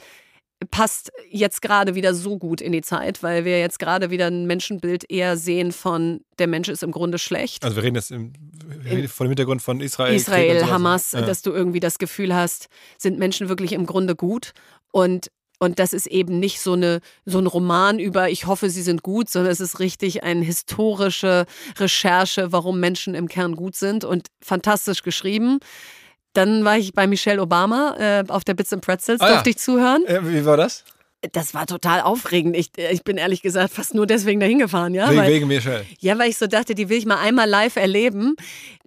[0.70, 4.48] passt jetzt gerade wieder so gut in die Zeit, weil wir jetzt gerade wieder ein
[4.48, 7.66] Menschenbild eher sehen von der Mensch ist im Grunde schlecht.
[7.66, 8.32] Also wir reden jetzt im,
[8.86, 10.16] reden vor dem Hintergrund von Israel.
[10.16, 10.72] Israel, sowas.
[10.72, 11.22] Hamas, Ja.
[11.24, 14.54] dass du irgendwie das Gefühl hast, sind Menschen wirklich im Grunde gut
[14.94, 18.82] und und das ist eben nicht so, eine, so ein Roman über, ich hoffe, sie
[18.82, 21.46] sind gut, sondern es ist richtig eine historische
[21.78, 25.60] Recherche, warum Menschen im Kern gut sind und fantastisch geschrieben.
[26.34, 29.34] Dann war ich bei Michelle Obama äh, auf der Bits and Pretzels, Ah ja.
[29.34, 30.06] durfte ich zuhören.
[30.06, 30.86] Äh, wie war das?
[31.34, 32.56] Das war total aufregend.
[32.58, 35.10] Ich, ich bin ehrlich gesagt fast nur deswegen dahin gefahren, ja.
[35.10, 35.86] wegen, weil- wegen Michelle.
[36.00, 38.36] ja, weil ich so dachte, die will ich mal einmal live erleben.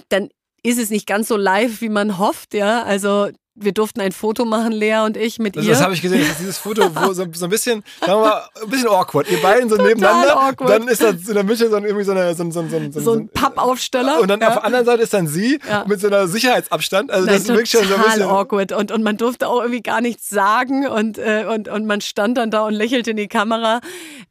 [0.09, 0.30] Dann
[0.62, 2.83] ist es nicht ganz so live, wie man hofft, ja.
[2.83, 5.75] Also wir durften ein Foto machen, Lea und ich mit Also ihr.
[5.75, 6.21] das habe ich gesehen.
[6.21, 9.31] Das ist dieses Foto, wo so, so ein bisschen, sagen wir mal, ein bisschen awkward.
[9.31, 10.37] Ihr beiden so nebeneinander.
[10.40, 10.71] awkward.
[10.71, 13.01] Dann ist da in der Mitte so ein, irgendwie so, eine, so, ein- so, so,
[13.01, 14.21] so ein Pappaufsteller.
[14.21, 14.49] Und dann ja.
[14.49, 15.85] auf der anderen Seite ist dann sie Ja.
[15.87, 17.11] mit so einer Sicherheitsabstand.
[17.11, 18.31] Also Nein, das ist wirklich schon so ein total bisschen.
[18.31, 22.01] awkward und, und man durfte auch irgendwie gar nichts sagen und, äh, und, und man
[22.01, 23.81] stand dann da und lächelte in die Kamera.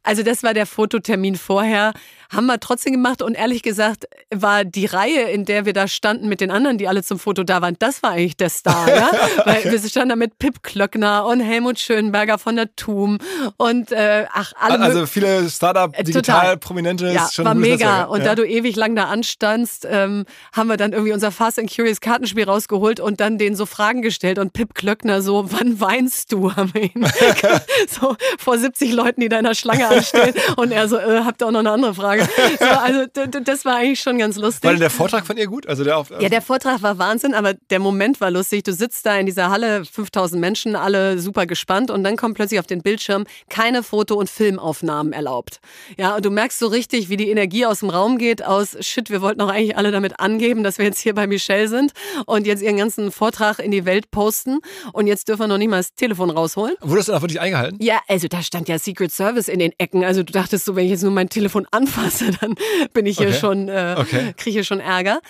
[0.02, 1.92] Also das war der Fototermin vorher.
[2.30, 6.28] Haben wir trotzdem gemacht und ehrlich gesagt war die Reihe, in der wir da standen
[6.28, 9.10] mit den anderen, die alle zum Foto da waren, das war eigentlich der Star, ja?
[9.44, 13.18] Weil wir standen da mit Pip Klöckner und Helmut Schönberger von der TUM
[13.56, 17.74] und äh, ach, alle Also viele Startup, Äh, digital prominente, ja, ist schon war mega.
[17.74, 18.24] Netzwerk, Und ja.
[18.26, 22.00] da du ewig lang da anstandst, ähm, haben wir dann irgendwie unser Fast and Curious
[22.00, 24.38] Kartenspiel rausgeholt und dann denen so Fragen gestellt.
[24.38, 26.54] Und Pip Klöckner so, wann weinst du?
[26.54, 27.06] Haben wir ihn
[27.88, 30.34] so vor 70 Leuten, die da in der Schlange anstehen.
[30.56, 32.13] Und er so, äh, habt ihr auch noch eine andere Frage?
[32.20, 33.04] So, also
[33.42, 34.64] das war eigentlich schon ganz lustig.
[34.64, 35.66] War denn der Vortrag von ihr gut?
[35.66, 38.64] Also der auf, Ja, der Vortrag war Wahnsinn, aber der Moment war lustig.
[38.64, 42.60] Du sitzt da in dieser Halle, 5000 Menschen, alle super gespannt und dann kommt plötzlich
[42.60, 45.60] auf den Bildschirm keine Foto- und Filmaufnahmen erlaubt.
[45.96, 49.10] Ja, und du merkst so richtig, wie die Energie aus dem Raum geht, aus Shit,
[49.10, 51.92] wir wollten auch eigentlich alle damit angeben, dass wir jetzt hier bei Michelle sind
[52.26, 54.58] und jetzt ihren ganzen Vortrag in die Welt posten
[54.92, 56.74] und jetzt dürfen wir noch nicht mal das Telefon rausholen.
[56.80, 57.78] Wurde das dann auch wirklich eingehalten?
[57.80, 60.04] Ja, also da stand ja Secret Service in den Ecken.
[60.04, 61.66] Also du dachtest so, wenn ich jetzt nur mein Telefon
[62.04, 62.54] anfasse, dann
[62.92, 63.38] bin ich hier Okay.
[63.38, 64.34] schon, äh, Okay.
[64.36, 65.20] kriege hier schon Ärger.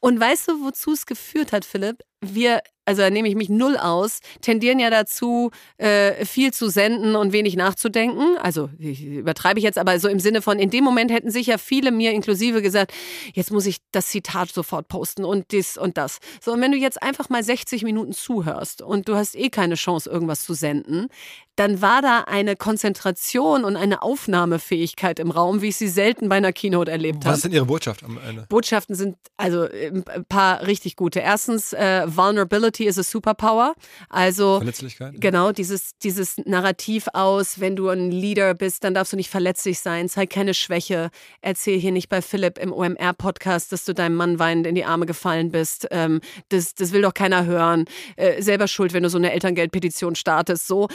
[0.00, 1.98] Und weißt du, wozu es geführt hat, Philipp?
[2.20, 7.14] Wir, also da nehme ich mich null aus, tendieren ja dazu, äh, viel zu senden
[7.14, 8.36] und wenig nachzudenken.
[8.40, 11.58] Also ich, übertreibe ich jetzt, aber so im Sinne von, in dem Moment hätten sicher
[11.58, 12.92] viele mir inklusive gesagt,
[13.34, 16.18] jetzt muss ich das Zitat sofort posten und dies und das.
[16.40, 19.76] So, und wenn du jetzt einfach mal 60 Minuten zuhörst und du hast eh keine
[19.76, 21.08] Chance, irgendwas zu senden,
[21.56, 26.36] dann war da eine Konzentration und eine Aufnahmefähigkeit im Raum, wie ich sie selten bei
[26.36, 27.36] einer Keynote erlebt Was habe.
[27.36, 28.46] ist denn Ihre Botschaft am Ende?
[28.48, 31.20] Botschaften sind also äh, ein paar richtig gute.
[31.20, 33.74] Erstens, äh, Vulnerability is a superpower.
[34.08, 35.14] Also Verletzlichkeit.
[35.18, 39.80] Genau, dieses, dieses Narrativ aus, wenn du ein Leader bist, dann darfst du nicht verletzlich
[39.80, 41.10] sein, zeig keine Schwäche.
[41.40, 45.06] Erzähl hier nicht bei Philipp im OMR-Podcast, dass du deinem Mann weinend in die Arme
[45.06, 45.86] gefallen bist.
[45.90, 47.84] Ähm, das, das will doch keiner hören.
[48.16, 50.66] Äh, selber schuld, wenn du so eine Elterngeldpetition startest.
[50.66, 50.88] So,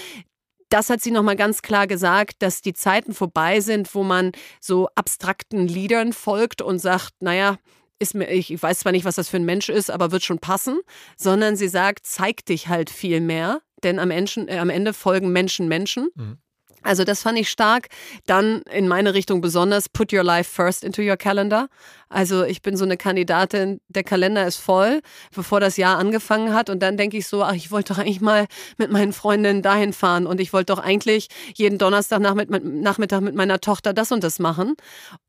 [0.69, 4.89] das hat sie nochmal ganz klar gesagt, dass die Zeiten vorbei sind, wo man so
[4.95, 7.57] abstrakten Liedern folgt und sagt, naja,
[7.99, 10.39] ist mir, ich weiß zwar nicht, was das für ein Mensch ist, aber wird schon
[10.39, 10.79] passen,
[11.15, 15.31] sondern sie sagt, zeig dich halt viel mehr, denn am, Menschen, äh, am Ende folgen
[15.31, 16.09] Menschen Menschen.
[16.15, 16.37] Mhm.
[16.83, 17.87] Also das fand ich stark.
[18.25, 21.67] Dann in meine Richtung besonders, put your life first into your calendar.
[22.09, 25.01] Also ich bin so eine Kandidatin, der Kalender ist voll,
[25.35, 26.69] bevor das Jahr angefangen hat.
[26.69, 29.91] Und dann denke ich so, ach, ich wollte doch eigentlich mal mit meinen Freundinnen dahin
[29.91, 30.25] fahren.
[30.25, 34.75] Und ich wollte doch eigentlich jeden Donnerstag Nachmittag mit meiner Tochter das und das machen.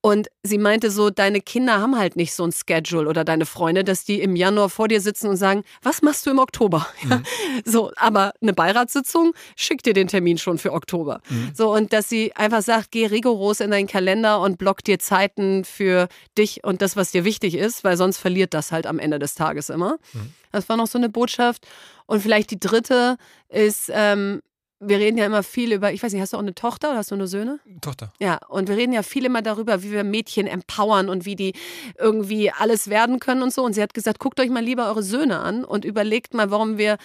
[0.00, 3.82] Und sie meinte so, deine Kinder haben halt nicht so ein Schedule oder deine Freunde,
[3.82, 6.86] dass die im Januar vor dir sitzen und sagen, was machst du im Oktober?
[7.08, 7.22] Mhm.
[7.64, 11.20] so, aber eine Beiratssitzung schickt dir den Termin schon für Oktober.
[11.28, 11.37] Mhm.
[11.54, 15.64] So, und dass sie einfach sagt, geh rigoros in deinen Kalender und block dir Zeiten
[15.64, 19.18] für dich und das, was dir wichtig ist, weil sonst verliert das halt am Ende
[19.18, 19.98] des Tages immer.
[20.12, 20.32] Mhm.
[20.52, 21.66] Das war noch so eine Botschaft.
[22.06, 24.40] Und vielleicht die dritte ist, ähm,
[24.80, 26.98] wir reden ja immer viel über, ich weiß nicht, hast du auch eine Tochter oder
[26.98, 27.58] hast du nur Söhne?
[27.80, 28.12] Tochter.
[28.20, 31.52] Ja, und wir reden ja viel immer darüber, wie wir Mädchen empowern und wie die
[31.98, 33.64] irgendwie alles werden können und so.
[33.64, 36.78] Und sie hat gesagt, guckt euch mal lieber eure Söhne an und überlegt mal, warum
[36.78, 36.96] wir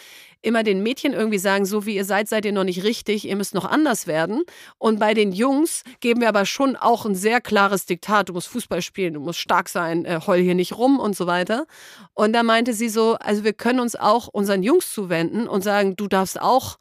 [0.44, 3.36] immer den Mädchen irgendwie sagen, so wie ihr seid, seid ihr noch nicht richtig, ihr
[3.36, 4.44] müsst noch anders werden.
[4.78, 8.50] Und bei den Jungs geben wir aber schon auch ein sehr klares Diktat, du musst
[8.50, 11.66] Fußball spielen, du musst stark sein, äh, heul hier nicht rum und so weiter.
[12.14, 15.96] Und da meinte sie so, also wir können uns auch unseren Jungs zuwenden und sagen,
[15.96, 16.78] du darfst auch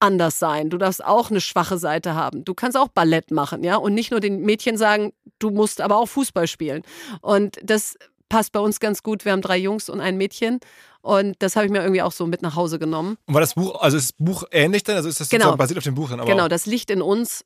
[0.00, 0.70] anders sein.
[0.70, 2.44] Du darfst auch eine schwache Seite haben.
[2.44, 5.96] Du kannst auch Ballett machen, ja, und nicht nur den Mädchen sagen, du musst aber
[5.96, 6.82] auch Fußball spielen.
[7.20, 7.96] Und das
[8.28, 9.26] passt bei uns ganz gut.
[9.26, 10.60] Wir haben drei Jungs und ein Mädchen.
[11.02, 13.16] Und das habe ich mir irgendwie auch so mit nach Hause genommen.
[13.26, 14.96] Und war das Buch, also ist das Buch ähnlich dann?
[14.96, 15.56] Also ist das genau.
[15.56, 16.20] basiert auf dem Buch dann?
[16.20, 17.44] Aber genau, das Licht in uns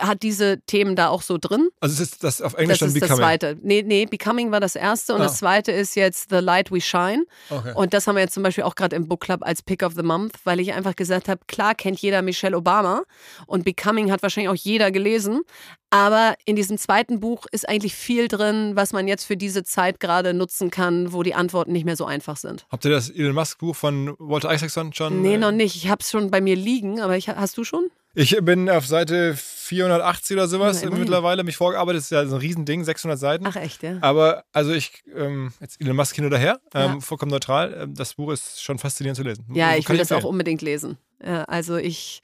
[0.00, 1.68] hat diese Themen da auch so drin.
[1.80, 3.10] Also ist das auf Englisch das dann ist Becoming?
[3.10, 3.58] Das zweite.
[3.62, 5.24] Nee, nee, Becoming war das erste und ah.
[5.24, 7.24] das zweite ist jetzt The Light We Shine.
[7.48, 7.72] Okay.
[7.74, 9.94] Und das haben wir jetzt zum Beispiel auch gerade im Book Club als Pick of
[9.94, 13.02] the Month, weil ich einfach gesagt habe, klar kennt jeder Michelle Obama
[13.46, 15.42] und Becoming hat wahrscheinlich auch jeder gelesen,
[15.90, 20.00] aber in diesem zweiten Buch ist eigentlich viel drin, was man jetzt für diese Zeit
[20.00, 22.66] gerade nutzen kann, wo die Antworten nicht mehr so einfach sind.
[22.70, 25.22] Habt ihr das Elon Musk Buch von Walter Isaacson schon?
[25.22, 25.76] Nee, noch nicht.
[25.76, 27.90] Ich habe es schon bei mir liegen, aber ich, hast du schon?
[28.14, 31.98] Ich bin auf Seite 480 oder sowas ja, mittlerweile mich vorgearbeitet.
[31.98, 33.46] Das ist ja so ein Riesending, 600 Seiten.
[33.46, 33.98] Ach echt, ja.
[34.00, 37.00] Aber also ich, ähm, jetzt Elon Musk hin oder her, ähm, ja.
[37.00, 37.76] vollkommen neutral.
[37.82, 39.44] Ähm, das Buch ist schon faszinierend zu lesen.
[39.52, 40.96] Ja, ich will das auch unbedingt lesen.
[41.24, 42.22] Ja, also ich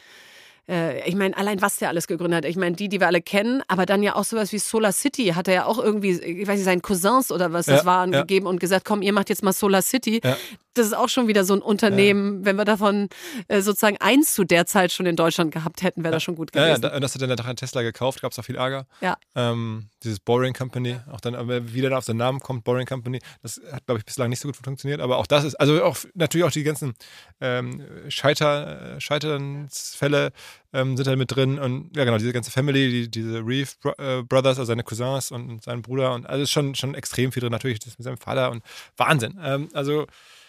[0.68, 2.50] äh, ich meine, allein was der alles gegründet hat.
[2.50, 5.26] Ich meine, die, die wir alle kennen, aber dann ja auch sowas wie Solar City
[5.34, 8.12] hat er ja auch irgendwie, ich weiß nicht, seinen Cousins oder was das ja, waren,
[8.12, 8.22] ja.
[8.22, 10.20] gegeben und gesagt, komm, ihr macht jetzt mal Solar City.
[10.24, 10.36] Ja
[10.74, 12.46] das ist auch schon wieder so ein Unternehmen, ja.
[12.46, 13.08] wenn wir davon
[13.48, 16.16] äh, sozusagen eins zu der Zeit schon in Deutschland gehabt hätten, wäre ja.
[16.16, 16.82] das schon gut gewesen.
[16.82, 18.86] Ja, ja, das hat dann der Tesla gekauft, gab es auch viel Ärger.
[19.00, 19.16] Ja.
[19.34, 23.20] Ähm, dieses Boring Company, auch dann, aber wie dann auf den Namen kommt, Boring Company,
[23.42, 25.96] das hat, glaube ich, bislang nicht so gut funktioniert, aber auch das ist, also auch
[26.14, 26.94] natürlich auch die ganzen
[27.40, 30.32] ähm, Scheiter, Scheiternsfälle
[30.72, 34.22] ähm, sind da mit drin und ja genau, diese ganze Family, die, diese Reeve äh,
[34.22, 37.78] Brothers, also seine Cousins und sein Bruder und alles schon, schon extrem viel drin, natürlich
[37.78, 38.62] das mit seinem Vater und
[38.96, 39.38] Wahnsinn.
[39.42, 40.06] Ähm, also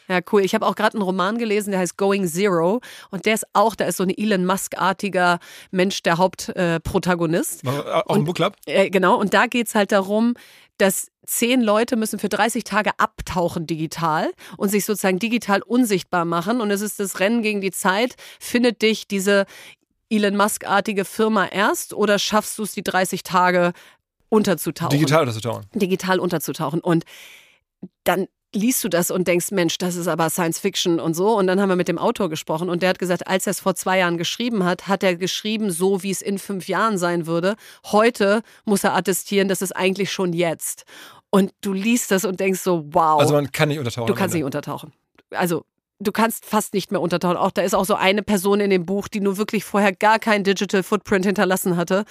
[0.07, 0.43] ja, cool.
[0.43, 2.81] Ich habe auch gerade einen Roman gelesen, der heißt Going Zero.
[3.11, 5.39] Und der ist auch, da ist so ein Elon Musk-artiger
[5.71, 7.63] Mensch der Hauptprotagonist.
[7.63, 8.55] Äh, auch im Book Club?
[8.65, 9.17] Äh, genau.
[9.19, 10.35] Und da geht es halt darum,
[10.77, 16.61] dass zehn Leute müssen für 30 Tage abtauchen digital und sich sozusagen digital unsichtbar machen.
[16.61, 18.15] Und es ist das Rennen gegen die Zeit.
[18.39, 19.45] Findet dich diese
[20.09, 23.73] Elon Musk-artige Firma erst oder schaffst du es, die 30 Tage
[24.29, 24.91] unterzutauchen?
[24.91, 25.65] Digital unterzutauchen.
[25.73, 26.79] Digital unterzutauchen.
[26.81, 27.05] Und
[28.03, 31.37] dann liest du das und denkst, Mensch, das ist aber Science Fiction und so.
[31.37, 33.59] Und dann haben wir mit dem Autor gesprochen und der hat gesagt, als er es
[33.59, 37.27] vor zwei Jahren geschrieben hat, hat er geschrieben, so wie es in fünf Jahren sein
[37.27, 37.55] würde.
[37.85, 40.85] Heute muss er attestieren, das ist eigentlich schon jetzt.
[41.29, 43.19] Und du liest das und denkst so, wow.
[43.19, 44.07] Also man kann nicht untertauchen.
[44.07, 44.93] Du kannst nicht untertauchen.
[45.31, 45.65] Also
[45.99, 47.37] du kannst fast nicht mehr untertauchen.
[47.37, 50.19] Auch da ist auch so eine Person in dem Buch, die nur wirklich vorher gar
[50.19, 52.05] kein Digital Footprint hinterlassen hatte.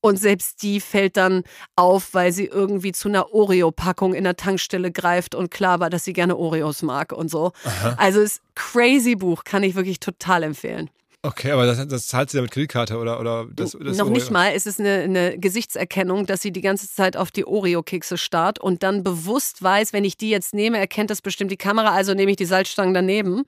[0.00, 1.42] Und selbst die fällt dann
[1.74, 6.04] auf, weil sie irgendwie zu einer Oreo-Packung in der Tankstelle greift und klar war, dass
[6.04, 7.52] sie gerne Oreos mag und so.
[7.64, 7.94] Aha.
[7.98, 10.88] Also ist crazy Buch, kann ich wirklich total empfehlen.
[11.22, 14.14] Okay, aber das, das zahlt sie ja mit Kreditkarte oder, oder das, das Noch Oreo.
[14.14, 14.52] nicht mal.
[14.54, 18.84] Es ist eine, eine Gesichtserkennung, dass sie die ganze Zeit auf die Oreo-Kekse starrt und
[18.84, 22.30] dann bewusst weiß, wenn ich die jetzt nehme, erkennt das bestimmt die Kamera, also nehme
[22.30, 23.42] ich die Salzstangen daneben.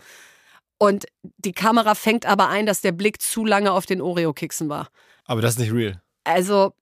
[0.79, 4.89] Und die Kamera fängt aber ein, dass der Blick zu lange auf den Oreo-Keksen war.
[5.27, 6.03] Aber das ist nicht real.
[6.25, 6.73] Also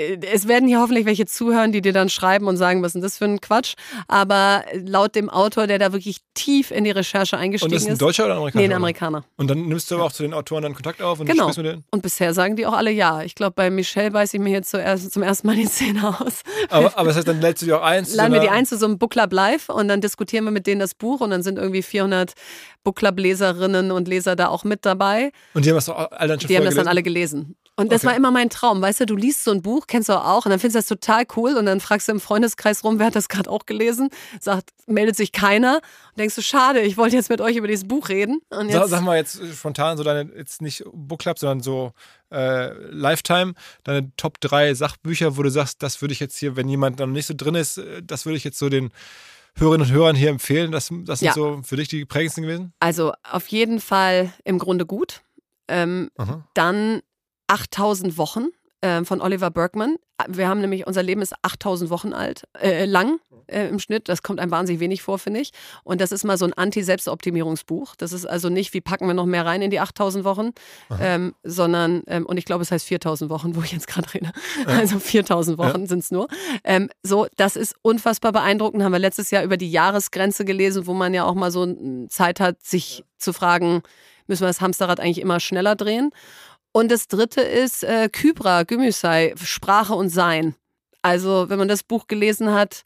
[0.00, 2.94] äh, es werden hier hoffentlich welche zuhören, die dir dann schreiben und sagen, was ist
[2.94, 3.74] denn das für ein Quatsch?
[4.06, 7.88] Aber laut dem Autor, der da wirklich tief in die Recherche eingestiegen Und das ist
[7.88, 8.00] ein ist.
[8.02, 8.62] Deutscher oder ein Amerikaner?
[8.62, 9.24] Nee, ein Amerikaner.
[9.36, 11.44] Und dann nimmst du aber auch zu den Autoren dann Kontakt auf und Genau.
[11.44, 11.84] sprichst mit denen?
[11.90, 13.22] Und bisher sagen die auch alle ja.
[13.22, 16.42] Ich glaube, bei Michelle beiße ich mir jetzt zuerst, zum ersten Mal die Zähne aus.
[16.70, 18.06] Aber, aber das heißt, dann lädst du die auch ein?
[18.14, 20.52] Laden wir die einer- ein zu so einem Book Club Live und dann diskutieren wir
[20.52, 22.34] mit denen das Buch und dann sind irgendwie 400
[22.84, 25.32] Book Club Leserinnen und Leser da auch mit dabei.
[25.54, 27.56] Und die haben das doch alle dann schon Die haben das dann alle gelesen.
[27.78, 28.08] Und das Okay.
[28.10, 28.82] war immer mein Traum.
[28.82, 31.00] Weißt du, du liest so ein Buch, kennst du auch, und dann findest du das
[31.00, 34.08] total cool und dann fragst du im Freundeskreis rum, wer hat das gerade auch gelesen?
[34.40, 35.76] Sagt, meldet sich keiner.
[35.76, 38.40] Und denkst du, schade, ich wollte jetzt mit euch über dieses Buch reden.
[38.50, 41.60] Und Sag, jetzt, sag mal jetzt äh, spontan so deine, jetzt nicht Book Club, sondern
[41.60, 41.92] so
[42.32, 46.68] äh, Lifetime, deine Top 3 Sachbücher, wo du sagst, das würde ich jetzt hier, wenn
[46.68, 48.90] jemand noch nicht so drin ist, äh, das würde ich jetzt so den
[49.54, 50.72] Hörerinnen und Hörern hier empfehlen.
[50.72, 51.32] Das, das sind Ja.
[51.34, 52.72] so für dich die prägendsten gewesen?
[52.80, 55.20] also auf jeden Fall im Grunde gut.
[55.68, 56.44] Ähm, Aha.
[56.54, 57.02] Dann
[57.48, 58.48] 8000 Wochen
[58.82, 59.96] ähm, von Oliver Bergman.
[60.28, 64.08] Wir haben nämlich, unser Leben ist 8000 Wochen alt, äh, lang äh, im Schnitt.
[64.08, 65.50] Das kommt einem wahnsinnig wenig vor, finde ich.
[65.84, 67.96] Und das ist mal so ein Anti-Selbstoptimierungsbuch.
[67.96, 70.50] Das ist also nicht, wie packen wir noch mehr rein in die 8000 Wochen,
[71.00, 74.32] ähm, sondern, ähm, und ich glaube, es heißt 4000 Wochen, wo ich jetzt gerade rede.
[74.66, 76.28] Also 4000 Wochen sind es nur.
[76.62, 78.82] Ähm, so, das ist unfassbar beeindruckend.
[78.82, 82.08] Haben wir letztes Jahr über die Jahresgrenze gelesen, wo man ja auch mal so mm,
[82.10, 83.82] Zeit hat, sich zu fragen,
[84.26, 86.10] müssen wir das Hamsterrad eigentlich immer schneller drehen?
[86.72, 90.54] Und das dritte ist äh, Kybra Gümüşay, Sprache und Sein.
[91.02, 92.82] Also, wenn man das Buch gelesen hat,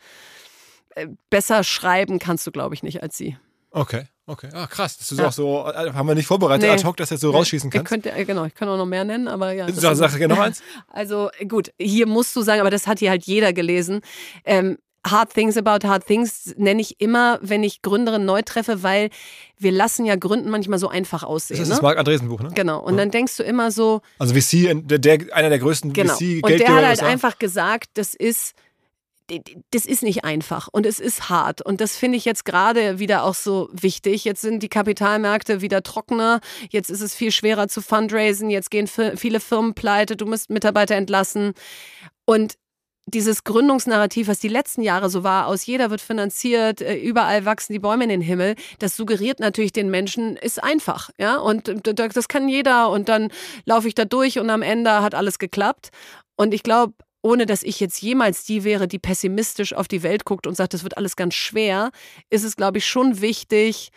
[0.95, 3.37] äh, besser schreiben kannst du, glaube ich, nicht als sie.
[3.71, 4.49] Okay, okay.
[4.53, 4.99] Ah, krass.
[4.99, 5.29] Das ist Ja.
[5.29, 6.75] auch so, äh, haben wir nicht vorbereitet, Nee.
[6.75, 7.89] ad hoc, dass du jetzt so rausschießen Ich kannst.
[7.89, 9.67] könnte, äh, genau, ich kann auch noch mehr nennen, aber ja.
[9.67, 10.63] das Sag, sag noch eins.
[10.89, 14.03] Also gut, hier musst du sagen, aber das hat hier halt jeder gelesen.
[14.45, 14.77] Ähm,
[15.07, 19.11] Hard Things About Hard Things nenne ich immer, wenn ich Gründerin neu treffe, weil
[19.59, 21.61] wir lassen ja Gründen manchmal so einfach Das aussehen.
[21.61, 21.75] ist ne?
[21.75, 22.51] das Marc Andresen Buch, ne?
[22.55, 22.81] Genau.
[22.81, 26.15] Und dann denkst du immer so, Also VC, der, der, einer der größten Genau.
[26.15, 26.47] VC-Geldgeber.
[26.53, 28.55] Und der hat halt einfach gesagt, das ist
[29.71, 31.63] das ist nicht einfach und es ist hart.
[31.63, 34.25] Und das finde ich jetzt gerade wieder auch so wichtig.
[34.25, 36.41] Jetzt sind die Kapitalmärkte wieder trockener.
[36.71, 38.51] Jetzt ist es viel schwerer zu fundraisen.
[38.51, 38.87] Jetzt gehen
[39.17, 40.17] viele Firmen pleite.
[40.17, 41.55] Du musst Mitarbeiter entlassen.
[42.27, 42.55] Und
[43.07, 47.73] dieses Gründungsnarrativ, was die letzten Jahre so war, aus jeder wird finanziert, äh, überall wachsen
[47.73, 52.29] die Bäume in den Himmel, das suggeriert natürlich den Menschen, ist einfach, ja, und das
[52.29, 53.31] kann jeder und dann
[53.65, 55.91] laufe ich da durch und am Ende hat alles geklappt.
[56.37, 60.25] Und ich glaube, ohne dass ich jetzt jemals die wäre, die pessimistisch auf die Welt
[60.25, 61.91] guckt und sagt, das wird alles ganz schwer,
[62.31, 63.91] ist es, glaube ich, schon wichtig,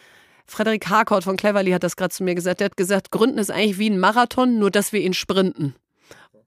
[0.47, 2.59] Frederik Harcourt von Cleverly hat das gerade zu mir gesagt.
[2.59, 5.75] Der hat gesagt, Gründen ist eigentlich wie ein Marathon, nur dass wir ihn sprinten.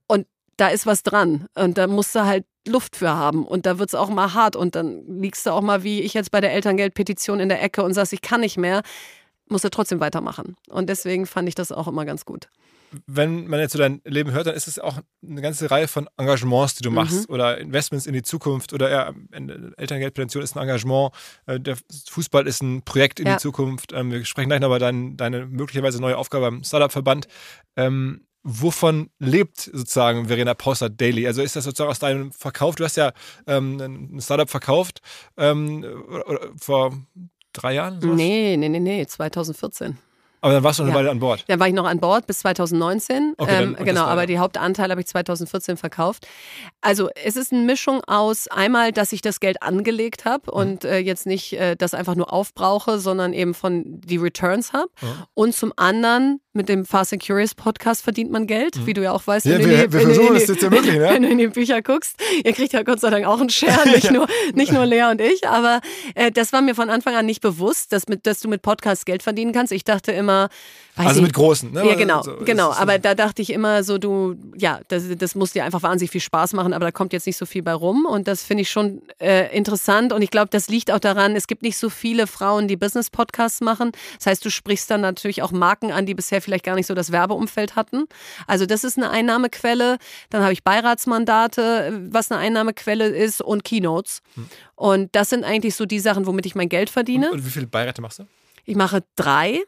[0.07, 0.25] Und
[0.57, 1.47] da ist was dran.
[1.55, 3.45] Und da musst du halt Luft für haben.
[3.45, 4.55] Und da wird es auch mal hart.
[4.55, 7.83] Und dann liegst du auch mal, wie ich jetzt bei der Elterngeldpetition in der Ecke
[7.83, 8.81] und sagst, ich kann nicht mehr,
[9.47, 10.55] musst du trotzdem weitermachen.
[10.69, 12.49] Und deswegen fand ich das auch immer ganz gut.
[13.05, 16.09] wenn man jetzt so dein Leben hört, dann ist es auch eine ganze Reihe von
[16.17, 17.35] Engagements, die du machst Mhm.
[17.35, 19.13] oder Investments in die Zukunft oder ja,
[19.77, 21.11] Elterngeldprävention ist ein Engagement,
[21.45, 21.77] äh, der
[22.09, 23.33] Fußball ist ein Projekt in Ja.
[23.35, 23.93] die Zukunft.
[23.93, 27.27] Ähm, Wir sprechen gleich noch über dein, deine möglicherweise neue Aufgabe beim Startup-Verband.
[27.75, 31.27] Ähm, Wovon lebt sozusagen Verena Pauster Daily?
[31.27, 32.75] Also ist das sozusagen aus deinem Verkauf?
[32.75, 33.11] Du hast ja
[33.47, 35.01] ähm, ein Startup verkauft
[35.37, 35.85] ähm,
[36.57, 36.97] vor
[37.51, 37.99] drei Jahren?
[37.99, 38.15] sowas?
[38.15, 39.97] Nee, nee, nee, nee, 2014.
[40.41, 40.99] Aber dann warst du noch eine Ja.
[41.03, 41.43] Weile an Bord.
[41.47, 43.33] Da war ich noch an Bord bis 2019.
[43.37, 46.27] Okay, dann- ähm, das genau, aber die Hauptanteile habe ich 2014 verkauft.
[46.81, 50.29] Also es ist eine Mischung aus einmal, dass ich das Geld angelegt Mhm.
[50.29, 54.73] habe und äh, jetzt nicht äh, das einfach nur aufbrauche, sondern eben von die Returns
[54.73, 54.89] habe.
[55.01, 55.07] Mhm.
[55.33, 59.11] Und zum anderen mit dem Fast and Curious Podcast verdient man Geld, wie du ja
[59.13, 59.45] auch weißt.
[59.45, 59.51] Mhm.
[59.51, 61.09] Ja, wenn du wir- die- versuchen es jetzt zu ermöglichen, ja?
[61.13, 62.15] Wenn du in die Bücher guckst.
[62.43, 65.21] Ihr kriegt ja Gott sei Dank auch einen Share, nicht, nur, nicht nur Lea und
[65.21, 65.47] ich.
[65.47, 65.81] Aber
[66.15, 69.05] äh, das war mir von Anfang an nicht bewusst, dass, mit, dass du mit Podcasts
[69.05, 69.71] Geld verdienen kannst.
[69.71, 70.28] Ich dachte immer,
[70.95, 71.87] weiß Also ich, mit großen, ne?
[71.87, 72.71] ja, genau, So, genau.
[72.71, 76.21] Aber da dachte ich immer so, du, ja, das, das muss dir einfach wahnsinnig viel
[76.21, 78.05] Spaß machen, aber da kommt jetzt nicht so viel bei rum.
[78.05, 80.11] Und das finde ich schon äh, interessant.
[80.11, 83.61] Und ich glaube, das liegt auch daran, es gibt nicht so viele Frauen, die Business-Podcasts
[83.61, 83.91] machen.
[84.17, 86.93] Das heißt, du sprichst dann natürlich auch Marken an, die bisher vielleicht gar nicht so
[86.95, 88.05] das Werbeumfeld hatten.
[88.45, 89.97] Also das ist eine Einnahmequelle.
[90.29, 94.21] Dann habe ich Beiratsmandate, was eine Einnahmequelle ist, und Keynotes.
[94.75, 97.31] Und das sind eigentlich so die Sachen, womit ich mein Geld verdiene.
[97.31, 98.27] Und wie viele Beiräte machst du?
[98.65, 99.61] Ich mache drei.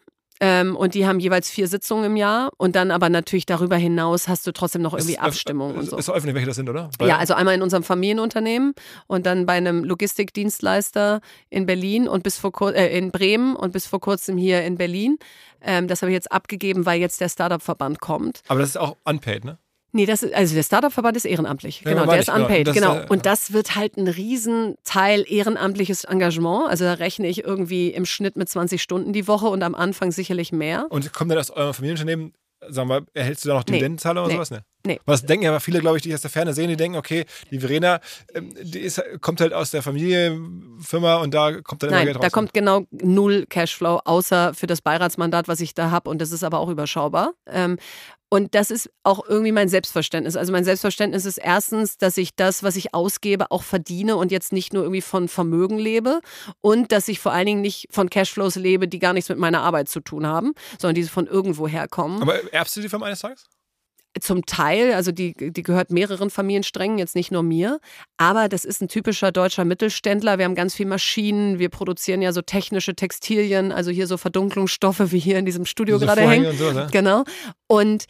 [0.43, 2.49] Ähm, und die haben jeweils vier Sitzungen im Jahr.
[2.57, 5.97] Und dann aber natürlich darüber hinaus hast du trotzdem noch irgendwie Ist- Abstimmung und so.
[5.97, 6.89] Ist öffentlich, welche das sind, oder?
[6.99, 8.73] Ja, also einmal in unserem Familienunternehmen
[9.05, 13.71] und dann bei einem Logistikdienstleister in Berlin und bis vor kur- äh, in Bremen und
[13.73, 15.17] bis vor kurzem hier in Berlin.
[15.61, 18.41] Ähm, das habe ich jetzt abgegeben, weil jetzt der Startup-Verband kommt.
[18.47, 19.57] Aber das ist auch unpaid, ne?
[19.93, 21.81] Nee, das ist, also der Startup-Verband ist ehrenamtlich.
[21.81, 22.39] Ja, Genau, der ist genau.
[22.41, 22.67] unpaid.
[22.67, 22.95] Das, genau.
[22.99, 26.69] äh, Und das wird halt ein Riesenteil ehrenamtliches Engagement.
[26.69, 30.11] Also da rechne ich irgendwie im Schnitt mit 20 Stunden die Woche und am Anfang
[30.11, 30.85] sicherlich mehr.
[30.89, 32.33] Und kommt dann aus eurem Familienunternehmen,
[32.67, 34.35] sagen wir, erhältst du da noch Dividendenzahlung oder Nee.
[34.37, 34.51] sowas?
[34.51, 34.61] Ne?
[34.85, 34.99] Nee.
[35.05, 37.59] Was denken aber viele, glaube ich, die aus der Ferne sehen, die denken, okay, die
[37.59, 37.99] Verena,
[38.33, 42.17] ähm, die ist, kommt halt aus der Familienfirma und da kommt dann immer Nein, Geld
[42.17, 42.21] raus.
[42.23, 46.09] da kommt genau null Cashflow, außer für das Beiratsmandat, was ich da habe.
[46.09, 47.33] Und das ist aber auch überschaubar.
[47.45, 47.77] Ähm,
[48.33, 50.37] und das ist auch irgendwie mein Selbstverständnis.
[50.37, 54.53] Also mein Selbstverständnis ist erstens, dass ich das, was ich ausgebe, auch verdiene und jetzt
[54.53, 56.21] nicht nur irgendwie von Vermögen lebe
[56.61, 59.61] und dass ich vor allen Dingen nicht von Cashflows lebe, die gar nichts mit meiner
[59.61, 62.21] Arbeit zu tun haben, sondern die von irgendwo herkommen.
[62.21, 63.49] aber erbst du die Firma eines Tages?
[64.19, 67.79] Zum Teil, also die, die gehört mehreren Familiensträngen, jetzt nicht nur mir.
[68.17, 70.37] Aber das ist ein typischer deutscher Mittelständler.
[70.37, 71.59] Wir haben ganz viel Maschinen.
[71.59, 75.95] Wir produzieren ja so technische Textilien, also hier so Verdunklungsstoffe, wie hier in diesem Studio
[75.95, 76.59] Diese gerade Vorhänge hängen.
[76.61, 76.87] und so, ne?
[76.91, 77.23] Genau.
[77.67, 78.05] Und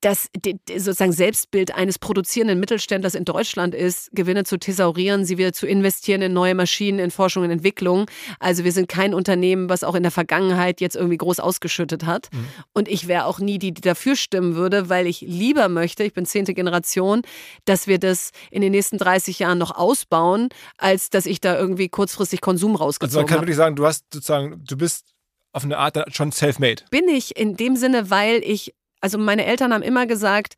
[0.00, 0.28] das
[0.68, 6.22] sozusagen Selbstbild eines produzierenden Mittelständlers in Deutschland ist, Gewinne zu thesaurieren, sie wieder zu investieren
[6.22, 8.06] in neue Maschinen, in Forschung und Entwicklung.
[8.38, 12.28] Also wir sind kein Unternehmen, was auch in der Vergangenheit jetzt irgendwie groß ausgeschüttet hat.
[12.32, 12.46] Mhm.
[12.74, 16.12] Und ich wäre auch nie die, die dafür stimmen würde, weil ich lieber möchte, ich
[16.12, 17.22] bin zehnte Generation,
[17.64, 21.88] dass wir das in den nächsten 30 Jahren noch ausbauen, als dass ich da irgendwie
[21.88, 23.46] kurzfristig Konsum Also man rausgezogen kann habe.
[23.46, 25.14] wirklich sagen, du hast sozusagen, du bist
[25.52, 26.84] auf eine Art schon self-made.
[26.90, 30.54] bin ich in dem Sinne, weil ich, also meine Eltern haben immer gesagt,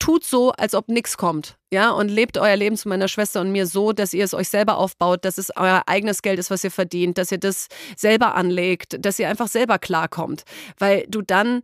[0.00, 1.56] tut so, als ob nichts kommt.
[1.72, 4.48] Ja, und lebt euer Leben zu meiner Schwester und mir so, dass ihr es euch
[4.48, 8.34] selber aufbaut, dass es euer eigenes Geld ist, was ihr verdient, dass ihr das selber
[8.34, 10.42] anlegt, dass ihr einfach selber klarkommt.
[10.78, 11.62] Weil du dann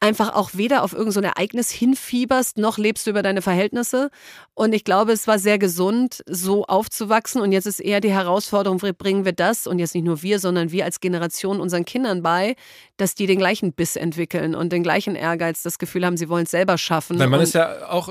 [0.00, 4.10] einfach auch weder auf irgendein so Ereignis hinfieberst, noch lebst du über deine Verhältnisse.
[4.54, 7.42] Und ich glaube, es war sehr gesund, so aufzuwachsen.
[7.42, 10.72] Und jetzt ist eher die Herausforderung, bringen wir das, und jetzt nicht nur wir, sondern
[10.72, 12.56] wir als Generation unseren Kindern bei,
[12.96, 16.44] dass die den gleichen Biss entwickeln und den gleichen Ehrgeiz, das Gefühl haben, sie wollen
[16.44, 17.18] es selber schaffen.
[17.18, 18.08] Dein Mann und ist ja auch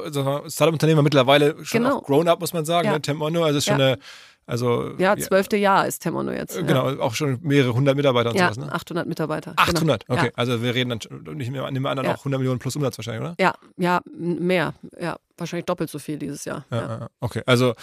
[0.48, 1.98] Startup-Unternehmer mittlerweile schon Genau.
[1.98, 2.94] auch grown-up, muss man sagen, Ja.
[2.94, 3.02] ne?
[3.02, 3.86] Tempono, also ist schon Ja.
[3.94, 4.00] eine,
[4.50, 6.58] also ja, zwölfte Jahr ist Temono jetzt.
[6.58, 8.74] genau, auch schon mehrere hundert Mitarbeiter und Ja, sowas, ne?
[8.74, 9.54] 800 Mitarbeiter.
[9.56, 10.20] 800, genau.
[10.20, 10.28] okay.
[10.28, 10.34] Ja.
[10.36, 12.16] Also wir reden dann schon- nicht mehr an dem anderen Ja.
[12.16, 13.36] auch 100 Millionen plus Umsatz wahrscheinlich, oder?
[13.40, 14.74] Ja, ja, mehr.
[15.00, 16.66] Ja, wahrscheinlich doppelt so viel dieses Jahr.
[16.72, 16.84] Ja, Ja.
[16.88, 17.08] ja, ja.
[17.22, 17.74] Okay, also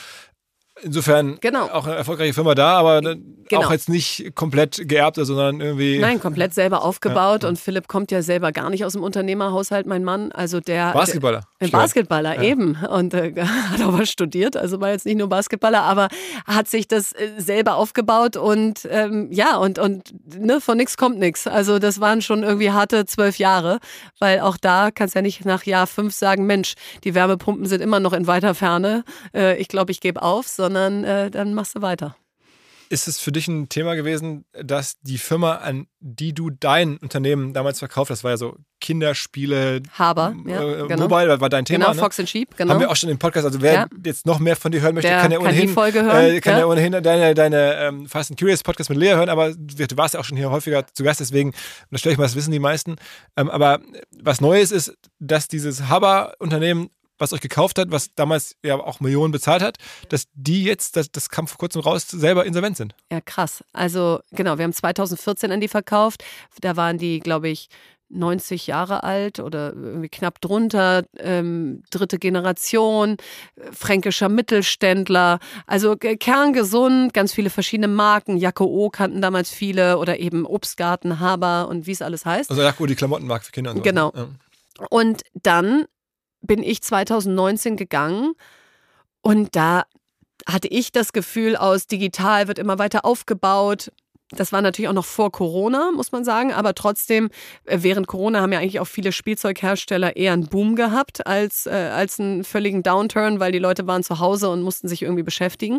[0.83, 1.67] insofern Genau.
[1.67, 3.01] auch eine erfolgreiche Firma da, aber
[3.49, 3.67] Genau.
[3.67, 8.21] auch jetzt nicht komplett geerbt, sondern irgendwie Nein, komplett selber aufgebaut und Philipp kommt ja
[8.23, 10.33] selber gar nicht aus dem Unternehmerhaushalt, mein Mann.
[10.33, 11.45] Also der Basketballer.
[11.61, 12.77] Ein Basketballer, eben.
[12.91, 13.33] Und äh,
[13.71, 16.09] hat auch was studiert, also war jetzt nicht nur Basketballer, aber
[16.47, 21.19] hat sich das äh, selber aufgebaut und ähm, ja, und, und ne, von nichts kommt
[21.19, 21.47] nichts.
[21.47, 23.79] Also das waren schon irgendwie harte zwölf Jahre,
[24.19, 26.75] weil auch da kannst du ja nicht nach Jahr fünf sagen, Mensch,
[27.05, 29.05] die Wärmepumpen sind immer noch in weiter Ferne,
[29.35, 32.17] äh, ich glaube, ich gebe auf, sondern äh, dann machst du weiter.
[32.89, 37.53] Ist es für dich ein Thema gewesen, dass die Firma, an die du dein Unternehmen
[37.53, 41.09] damals verkauft hast, war ja so Kinderspiele, Haber, ja, äh, genau.
[41.09, 42.01] Mobile war dein Thema, Genau, ne?
[42.01, 42.75] Fox and Sheep, genau.
[42.75, 43.45] Haben wir auch schon im Podcast.
[43.45, 43.87] Also wer Ja.
[44.05, 46.25] jetzt noch mehr von dir hören möchte, Der kann ja kann die ohnehin, Folge hören,
[46.37, 46.59] Äh, kann ja.
[46.61, 46.67] ja.
[46.67, 50.15] ohnehin deine, deine ähm, Fast and Curious Podcast mit Lea hören, aber du du warst
[50.15, 51.53] ja auch schon hier häufiger zu Gast, deswegen
[51.91, 52.97] unterstelle ich mal, das wissen die meisten.
[53.37, 53.81] Ähm, aber
[54.23, 59.33] was Neues ist, dass dieses Haber-Unternehmen was euch gekauft hat, was damals ja auch Millionen
[59.33, 62.95] bezahlt hat, dass die jetzt, das, das kam vor kurzem raus, selber insolvent sind.
[63.11, 63.65] Ja, krass.
[63.73, 66.25] Also genau, wir haben 2014 an die verkauft.
[66.61, 67.69] Da waren die, glaube ich,
[68.09, 73.17] 90 Jahre alt oder irgendwie knapp drunter, ähm, dritte Generation,
[73.73, 78.37] fränkischer Mittelständler, also kerngesund, ganz viele verschiedene Marken.
[78.37, 82.51] Jacke O kannten damals viele oder eben Obstgarten, Haber und wie es alles heißt.
[82.51, 83.83] Also Jaco, die Klamottenmarke für Kinder und so.
[83.83, 84.13] Genau.
[84.15, 84.29] Ja.
[84.91, 85.87] Und dann
[86.41, 88.35] bin ich 2019 gegangen
[89.23, 89.85] und da
[90.49, 93.91] hatte ich das Gefühl aus, digital wird immer weiter aufgebaut.
[94.31, 97.31] Das war natürlich auch noch vor Corona, muss man sagen, aber trotzdem,
[97.65, 101.71] äh, während Corona haben ja eigentlich auch viele Spielzeughersteller eher einen Boom gehabt als, äh,
[101.71, 105.79] als einen völligen Downturn, weil die Leute waren zu Hause und mussten sich irgendwie beschäftigen.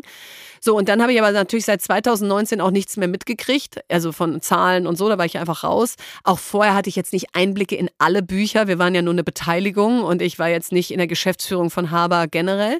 [0.61, 4.41] So, und dann habe ich aber natürlich seit 2019 auch nichts mehr mitgekriegt, also von
[4.41, 5.95] Zahlen und so, da war ich einfach raus.
[6.23, 9.25] Auch vorher hatte ich jetzt nicht Einblicke in alle Bücher, wir waren ja nur eine
[9.25, 12.79] Beteiligung und ich war jetzt nicht in der Geschäftsführung von Haber generell.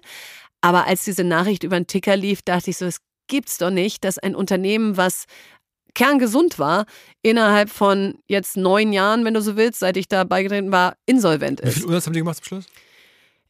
[0.62, 4.04] Aber als diese Nachricht über den Ticker lief, dachte ich so, es gibt's doch nicht,
[4.04, 5.26] dass ein Unternehmen, was
[5.98, 6.86] kerngesund war,
[7.24, 11.60] innerhalb von jetzt neun Jahren, wenn du so willst, seit ich da beigetreten war, insolvent
[11.64, 11.86] Wie viel ist.
[11.86, 12.66] Umsatz haben die gemacht zum Schluss?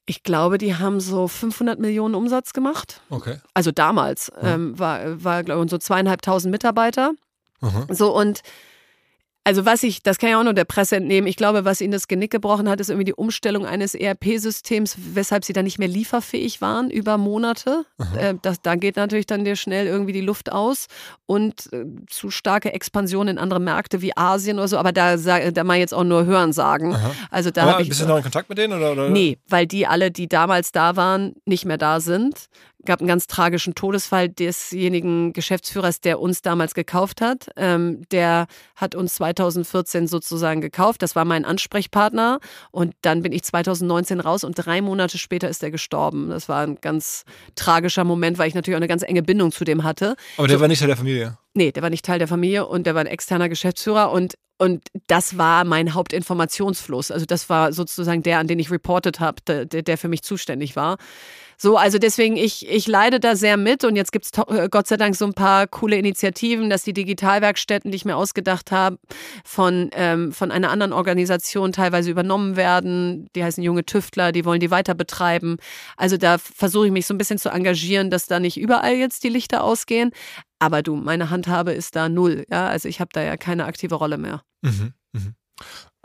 [0.06, 3.02] Ich glaube, die haben so 500 Millionen Umsatz gemacht.
[3.10, 3.40] Okay.
[3.54, 7.12] Also damals ähm, war, war glaube ich, so zweieinhalbtausend Mitarbeiter.
[7.60, 7.86] Aha.
[7.90, 8.42] So und
[9.48, 11.94] also was ich, das kann ich auch nur der Presse entnehmen, ich glaube, was ihnen
[11.94, 15.88] das Genick gebrochen hat, ist irgendwie die Umstellung eines ERP-Systems, weshalb sie dann nicht mehr
[15.88, 17.86] lieferfähig waren über Monate.
[18.18, 20.88] Äh, das, da geht natürlich dann dir schnell irgendwie die Luft aus
[21.28, 25.64] und äh, zu starke Expansion in andere Märkte wie Asien oder so, aber da, da
[25.64, 26.96] mal jetzt auch nur hören sagen.
[27.32, 28.74] Also da Aber habe ich bist du noch in Kontakt mit denen?
[28.74, 29.10] Oder, oder?
[29.10, 32.50] Nee, weil die alle, die damals da waren, nicht mehr da sind.
[32.86, 37.50] Gab einen ganz tragischen Todesfall desjenigen Geschäftsführers, der uns damals gekauft hat.
[37.56, 41.02] Ähm, der hat uns 2014 sozusagen gekauft.
[41.02, 42.40] Das war mein Ansprechpartner.
[42.72, 46.30] Und dann bin ich 2019 raus und drei Monate später ist er gestorben.
[46.30, 47.24] Das war ein ganz
[47.56, 50.16] tragischer Moment, weil ich natürlich auch eine ganz enge Bindung zu dem hatte.
[50.38, 51.38] Aber der so, war nicht Teil der Familie.
[51.54, 54.88] Nee, der war nicht Teil der Familie und der war ein externer Geschäftsführer und und
[55.06, 57.12] das war mein Hauptinformationsfluss.
[57.12, 60.76] Also das war sozusagen der, an den ich reportet habe, der, der für mich zuständig
[60.76, 60.98] war.
[61.60, 64.88] So, also deswegen, ich, ich leide da sehr mit und jetzt gibt es äh, Gott
[64.88, 69.00] sei Dank so ein paar coole Initiativen, dass die Digitalwerkstätten, die ich mir ausgedacht habe,
[69.44, 73.28] von, ähm, von einer anderen Organisation teilweise übernommen werden.
[73.36, 75.58] Die heißen junge Tüftler, die wollen die weiter betreiben.
[75.96, 79.24] Also da versuche ich mich so ein bisschen zu engagieren, dass da nicht überall jetzt
[79.24, 80.12] die Lichter ausgehen.
[80.60, 82.46] Aber du, meine Handhabe ist da null.
[82.52, 84.44] Ja, also ich habe da ja keine aktive Rolle mehr.
[84.62, 85.22] Mhm, mh.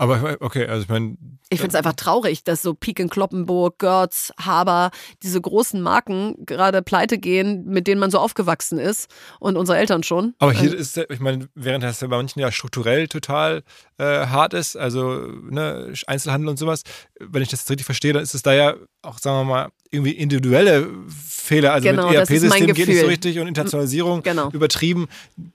[0.03, 1.17] Aber okay, also ich meine.
[1.49, 4.91] Ich finde es einfach traurig, dass so Peak in Kloppenburg, Görz, Haber,
[5.23, 10.03] diese großen Marken gerade pleite gehen, mit denen man so aufgewachsen ist und unsere Eltern
[10.03, 10.35] schon.
[10.41, 13.63] Aber hier äh, ist, ich meine, während das ja bei manchen ja strukturell total
[13.99, 16.83] äh, hart ist, also ne, Einzelhandel und sowas,
[17.21, 20.12] wenn ich das richtig verstehe, dann ist es da ja auch, sagen wir mal, irgendwie
[20.12, 21.74] individuelle Fehler.
[21.74, 24.49] Also genau, mit ERP-System geht nicht so richtig und Internationalisierung genau.
[24.53, 25.07] übertrieben.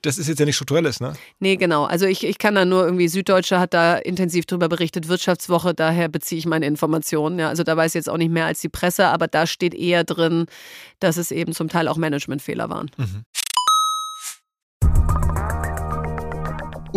[0.01, 1.13] Das ist jetzt ja nicht strukturelles, ne?
[1.39, 1.85] Nee, genau.
[1.85, 6.07] Also ich, ich kann da nur irgendwie, Süddeutsche hat da intensiv drüber berichtet, Wirtschaftswoche, daher
[6.07, 7.39] beziehe ich meine Informationen.
[7.39, 9.73] Ja, also da weiß ich jetzt auch nicht mehr als die Presse, aber da steht
[9.73, 10.45] eher drin,
[10.99, 12.91] dass es eben zum Teil auch Managementfehler waren.
[12.97, 13.23] Mhm.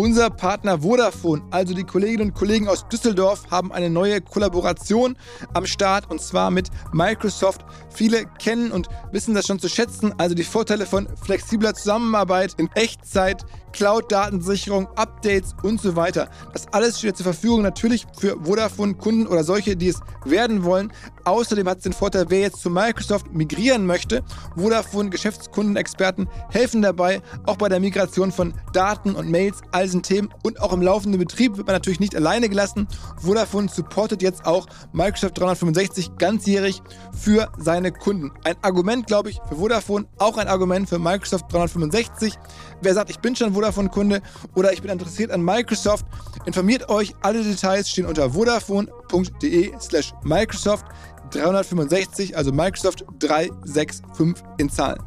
[0.01, 5.15] Unser Partner Vodafone, also die Kolleginnen und Kollegen aus Düsseldorf, haben eine neue Kollaboration
[5.53, 7.63] am Start und zwar mit Microsoft.
[7.93, 12.67] Viele kennen und wissen das schon zu schätzen, also die Vorteile von flexibler Zusammenarbeit in
[12.73, 16.31] Echtzeit, Cloud-Datensicherung, Updates und so weiter.
[16.51, 20.91] Das alles steht zur Verfügung natürlich für Vodafone-Kunden oder solche, die es werden wollen.
[21.25, 24.23] Außerdem hat es den Vorteil, wer jetzt zu Microsoft migrieren möchte.
[24.55, 30.61] Vodafone-Geschäftskundenexperten helfen dabei, auch bei der Migration von Daten und Mails, all diesen Themen und
[30.61, 32.87] auch im laufenden Betrieb wird man natürlich nicht alleine gelassen.
[33.17, 38.31] Vodafone supportet jetzt auch Microsoft 365 ganzjährig für seine Kunden.
[38.43, 42.37] Ein Argument, glaube ich, für Vodafone, auch ein Argument für Microsoft 365.
[42.81, 44.21] Wer sagt, ich bin schon Vodafone-Kunde
[44.55, 46.05] oder ich bin interessiert an Microsoft,
[46.45, 47.15] informiert euch.
[47.21, 50.85] Alle Details stehen unter vodafone.de slash Microsoft
[51.31, 55.01] 365, also Microsoft 365 in Zahlen.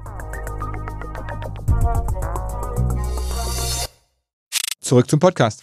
[4.80, 5.62] Zurück zum Podcast.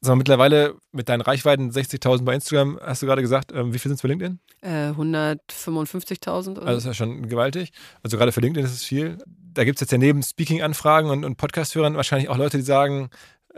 [0.00, 3.88] Also mittlerweile mit deinen Reichweiten 60.000 bei Instagram, hast du gerade gesagt, ähm, wie viel
[3.88, 4.38] sind es bei LinkedIn?
[4.60, 6.28] Äh, 155.000.
[6.28, 7.72] Also das ist ja schon gewaltig.
[8.02, 9.18] Also gerade für LinkedIn ist es viel.
[9.26, 13.10] Da gibt es jetzt ja neben Speaking-Anfragen und, und Podcast-Hörern wahrscheinlich auch Leute, die sagen,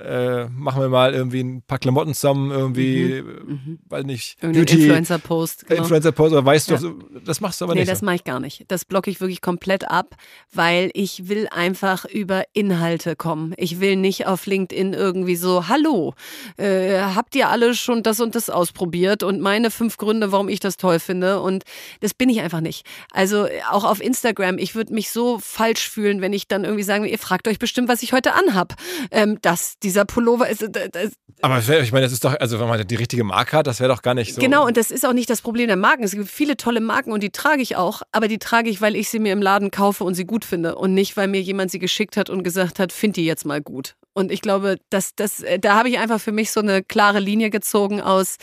[0.04, 3.48] äh, machen wir mal irgendwie ein paar Klamotten zusammen, irgendwie, mhm.
[3.48, 3.78] mhm.
[3.88, 4.42] weil nicht.
[4.42, 5.66] Influencer-Post.
[5.66, 5.82] Genau.
[5.82, 6.78] Influencer-Post, oder weißt ja.
[6.78, 7.88] du, das machst du aber nee, nicht.
[7.88, 8.06] Nee, das so.
[8.06, 8.64] mache ich gar nicht.
[8.68, 10.16] Das blocke ich wirklich komplett ab,
[10.52, 13.54] weil ich will einfach über Inhalte kommen.
[13.56, 16.14] Ich will nicht auf LinkedIn irgendwie so, hallo,
[16.56, 20.60] äh, habt ihr alle schon das und das ausprobiert und meine fünf Gründe, warum ich
[20.60, 21.64] das toll finde und
[22.00, 22.86] das bin ich einfach nicht.
[23.12, 27.06] Also auch auf Instagram, ich würde mich so falsch fühlen, wenn ich dann irgendwie sage,
[27.06, 28.74] ihr fragt euch bestimmt, was ich heute anhab.
[29.10, 30.62] Ähm, das, die dieser Pullover ist.
[30.62, 31.12] Das
[31.42, 33.90] aber ich meine, das ist doch, also wenn man die richtige Marke hat, das wäre
[33.90, 34.40] doch gar nicht so.
[34.40, 36.02] Genau, und das ist auch nicht das Problem der Marken.
[36.02, 38.94] Es gibt viele tolle Marken und die trage ich auch, aber die trage ich, weil
[38.94, 41.70] ich sie mir im Laden kaufe und sie gut finde und nicht, weil mir jemand
[41.70, 43.96] sie geschickt hat und gesagt hat, find die jetzt mal gut.
[44.12, 47.20] Und ich glaube, dass das, äh, da habe ich einfach für mich so eine klare
[47.20, 48.36] Linie gezogen aus.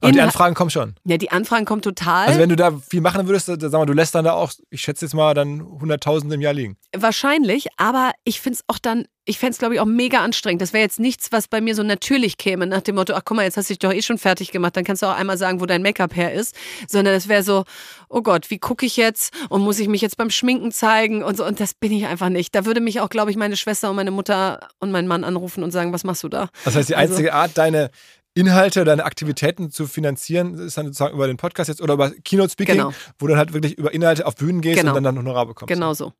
[0.00, 0.94] Aber die Anfragen kommen schon.
[1.04, 2.28] Ja, die Anfragen kommen total.
[2.28, 4.52] Also wenn du da viel machen würdest, dann, sag mal, du lässt dann da auch,
[4.70, 6.76] ich schätze jetzt mal, dann 100.000 im Jahr liegen.
[6.94, 10.60] Wahrscheinlich, aber ich finde es auch dann ich fände es, glaube ich, auch mega anstrengend.
[10.60, 13.36] Das wäre jetzt nichts, was bei mir so natürlich käme, nach dem Motto, ach guck
[13.36, 15.38] mal, jetzt hast du dich doch eh schon fertig gemacht, dann kannst du auch einmal
[15.38, 16.54] sagen, wo dein Make-up her ist.
[16.88, 17.64] Sondern es wäre so,
[18.08, 21.38] oh Gott, wie gucke ich jetzt und muss ich mich jetzt beim Schminken zeigen und
[21.38, 21.46] so.
[21.46, 22.54] Und das bin ich einfach nicht.
[22.54, 25.62] Da würde mich auch, glaube ich, meine Schwester und meine Mutter und mein Mann anrufen
[25.62, 26.48] und sagen, was machst du da?
[26.64, 27.90] Das heißt, die also einzige Art, deine
[28.34, 32.50] Inhalte, deine Aktivitäten zu finanzieren, ist dann sozusagen über den Podcast jetzt oder über Keynote
[32.50, 32.92] Speaking, genau.
[33.18, 34.90] wo du dann halt wirklich über Inhalte auf Bühnen gehst genau.
[34.90, 35.72] und dann dann Honorar bekommst.
[35.72, 36.12] Genau so.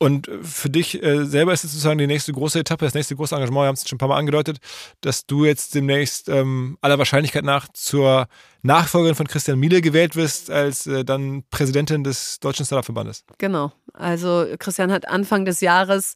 [0.00, 3.34] Und für dich äh, selber ist es sozusagen die nächste große Etappe, das nächste große
[3.34, 4.58] Engagement, wir haben es schon ein paar Mal angedeutet,
[5.00, 8.28] dass du jetzt demnächst ähm, aller Wahrscheinlichkeit nach zur
[8.62, 13.24] Nachfolgerin von Christian Miele gewählt wirst, als äh, dann Präsidentin des Deutschen Startup-Verbandes.
[13.38, 13.72] Genau.
[13.92, 16.14] Also Christian hat Anfang des Jahres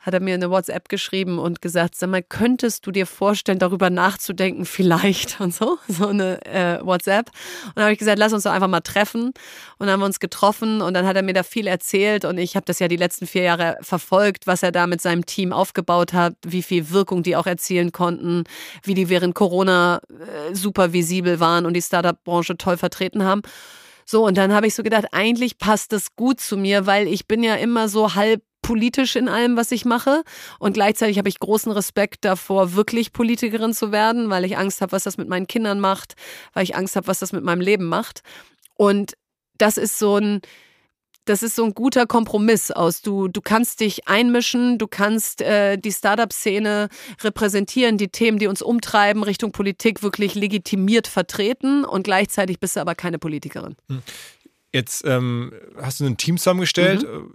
[0.00, 3.90] hat er mir eine WhatsApp geschrieben und gesagt, sag mal, könntest du dir vorstellen, darüber
[3.90, 7.30] nachzudenken, vielleicht und so, so eine äh, WhatsApp.
[7.66, 9.26] Und dann habe ich gesagt, lass uns doch einfach mal treffen.
[9.26, 9.34] Und
[9.78, 12.56] dann haben wir uns getroffen und dann hat er mir da viel erzählt und ich
[12.56, 16.12] habe das ja die letzten vier Jahre verfolgt, was er da mit seinem Team aufgebaut
[16.12, 18.44] hat, wie viel Wirkung die auch erzielen konnten,
[18.82, 23.42] wie die während Corona äh, super visibel waren und die Startup-Branche toll vertreten haben.
[24.06, 27.28] So, und dann habe ich so gedacht, eigentlich passt das gut zu mir, weil ich
[27.28, 30.22] bin ja immer so halb politisch in allem, was ich mache.
[30.60, 34.92] Und gleichzeitig habe ich großen Respekt davor, wirklich Politikerin zu werden, weil ich Angst habe,
[34.92, 36.14] was das mit meinen Kindern macht,
[36.52, 38.20] weil ich Angst habe, was das mit meinem Leben macht.
[38.76, 39.14] Und
[39.58, 40.40] das ist so ein,
[41.24, 43.02] das ist so ein guter Kompromiss aus.
[43.02, 46.90] Du, du kannst dich einmischen, du kannst äh, die Startup-Szene
[47.22, 52.80] repräsentieren, die Themen, die uns umtreiben, Richtung Politik wirklich legitimiert vertreten und gleichzeitig bist du
[52.80, 53.74] aber keine Politikerin.
[53.88, 54.02] Hm.
[54.72, 57.02] Jetzt ähm, hast du ein Team zusammengestellt.
[57.02, 57.34] Mhm.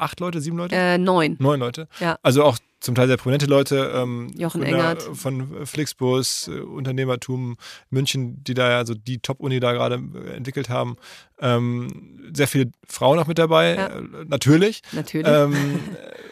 [0.00, 0.74] Acht Leute, sieben Leute?
[0.74, 1.36] Äh, neun.
[1.38, 1.88] Neun Leute.
[2.00, 2.18] Ja.
[2.22, 3.92] Also auch zum Teil sehr prominente Leute.
[3.94, 5.02] Ähm, Jochen Engert.
[5.02, 7.56] Von Flixbus, äh, Unternehmertum
[7.90, 10.96] München, die da ja so die Top-Uni da gerade äh, entwickelt haben.
[11.38, 13.86] Ähm, sehr viele Frauen auch mit dabei, ja.
[13.88, 14.82] äh, natürlich.
[14.92, 15.28] Natürlich.
[15.28, 15.80] Ähm,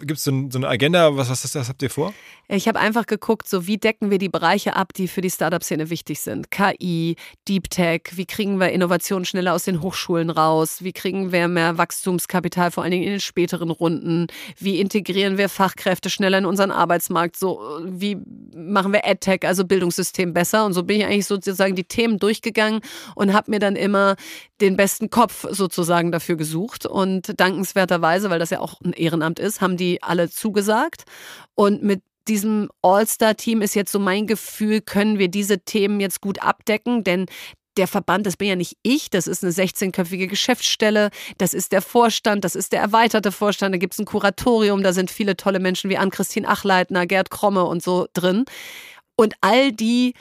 [0.00, 1.16] Gibt es so, so, eine Agenda?
[1.16, 2.14] Was, was, was habt ihr vor?
[2.50, 5.90] Ich habe einfach geguckt, so wie decken wir die Bereiche ab, die für die Startup-Szene
[5.90, 6.50] wichtig sind.
[6.50, 10.82] KI, Deep Tech, wie kriegen wir Innovationen schneller aus den Hochschulen raus?
[10.82, 14.28] Wie kriegen wir mehr Wachstumskapital, vor allen Dingen in den späteren Runden?
[14.58, 17.36] Wie integrieren wir Fachkräfte schneller in unseren Arbeitsmarkt?
[17.36, 18.16] So, wie
[18.54, 20.64] machen wir EdTech, also Bildungssystem besser?
[20.64, 22.80] Und so bin ich eigentlich sozusagen die Themen durchgegangen
[23.14, 24.16] und habe mir dann immer
[24.60, 26.86] den besten Kopf sozusagen dafür gesucht.
[26.86, 31.04] Und dankenswerterweise, weil das ja auch ein Ehrenamt ist, haben die alle zugesagt.
[31.54, 36.42] Und mit diesem All-Star-Team ist jetzt so mein Gefühl, können wir diese Themen jetzt gut
[36.42, 37.26] abdecken, denn
[37.78, 41.80] der Verband, das bin ja nicht ich, das ist eine 16-köpfige Geschäftsstelle, das ist der
[41.80, 45.60] Vorstand, das ist der erweiterte Vorstand, da gibt es ein Kuratorium, da sind viele tolle
[45.60, 48.44] Menschen wie Ann-Christine Achleitner, Gerd Kromme und so drin.
[49.16, 50.14] Und all die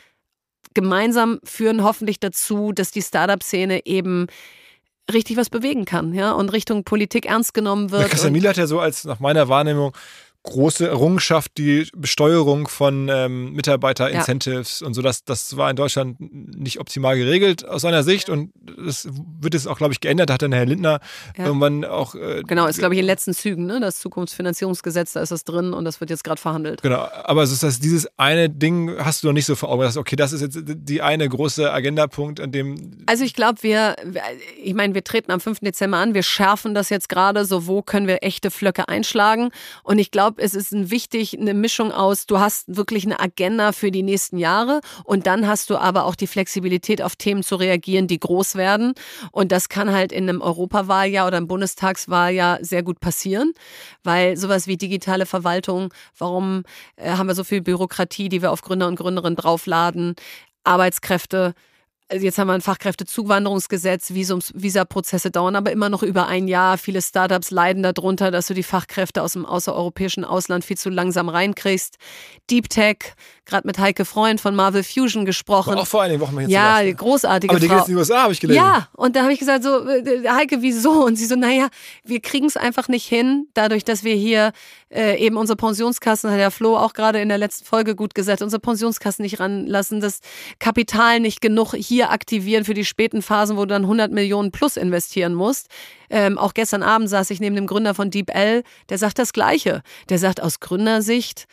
[0.76, 4.28] gemeinsam führen hoffentlich dazu, dass die Startup-Szene eben
[5.14, 8.10] richtig was bewegen kann, ja, und Richtung Politik ernst genommen wird.
[8.10, 9.94] Christian Miele hat ja so als nach meiner Wahrnehmung
[10.44, 14.88] große Errungenschaft, die Besteuerung von ähm, Mitarbeiter-Incentives ja.
[14.88, 15.02] und so.
[15.02, 19.08] Das, das war in Deutschland nicht optimal geregelt aus seiner Sicht und das
[19.40, 20.30] wird es auch, glaube ich, geändert.
[20.30, 21.00] Da hat dann Herr Lindner
[21.38, 21.46] ja.
[21.46, 22.16] irgendwann auch.
[22.16, 23.80] Äh, genau, ist, glaube ich, in den letzten Zügen, ne?
[23.80, 26.82] Das Zukunftsfinanzierungsgesetz, da ist das drin und das wird jetzt gerade verhandelt.
[26.82, 29.82] Genau, aber es ist das, dieses eine Ding hast du noch nicht so vor Augen.
[29.82, 33.04] Dass, okay, das ist jetzt die eine große Agendapunkt, an dem.
[33.06, 33.96] Also ich glaube, wir,
[34.62, 35.60] ich meine, wir treten am 5.
[35.60, 39.50] Dezember an, wir schärfen das jetzt gerade, so wo können wir echte Flöcke einschlagen.
[39.84, 43.72] Und ich glaube, es ist ein wichtig, eine Mischung aus, du hast wirklich eine Agenda
[43.72, 47.56] für die nächsten Jahre und dann hast du aber auch die Flexibilität, auf Themen zu
[47.56, 48.94] reagieren, die groß werden.
[49.32, 53.54] Und das kann halt in einem Europawahljahr oder einem Bundestagswahljahr sehr gut passieren,
[54.04, 56.64] weil sowas wie digitale Verwaltung, warum
[56.96, 60.16] äh, haben wir so viel Bürokratie, die wir auf Gründer und Gründerinnen draufladen,
[60.64, 61.54] Arbeitskräfte,
[62.10, 66.78] also jetzt haben wir ein Fachkräftezuwanderungsgesetz, Visums, Visaprozesse dauern aber immer noch über ein Jahr.
[66.78, 71.28] Viele Startups leiden darunter, dass du die Fachkräfte aus dem außereuropäischen Ausland viel zu langsam
[71.28, 71.98] reinkriegst.
[72.50, 73.14] Deep Tech,
[73.48, 75.74] gerade mit Heike Freund von Marvel Fusion gesprochen.
[75.74, 77.80] War auch vor einigen Wochen mal jetzt Ja, die großartige Aber die Frau.
[77.80, 78.58] geht in die USA, habe ich gelesen.
[78.58, 81.04] Ja, und da habe ich gesagt so, äh, Heike, wieso?
[81.06, 81.68] Und sie so, naja,
[82.06, 84.54] wir kriegen es einfach nicht hin, dadurch, dass wir hier
[84.90, 88.42] äh, eben unsere Pensionskassen, hat der Flo auch gerade in der letzten Folge gut gesagt,
[88.42, 90.22] unsere Pensionskassen nicht ranlassen, das
[90.60, 94.52] Kapital nicht genug hier hier aktivieren für die späten Phasen, wo du dann 100 Millionen
[94.52, 95.68] plus investieren musst.
[96.12, 99.82] Ähm, auch gestern Abend saß ich neben dem Gründer von DeepL, der sagt das Gleiche.
[100.10, 101.48] Der sagt aus Gründersicht,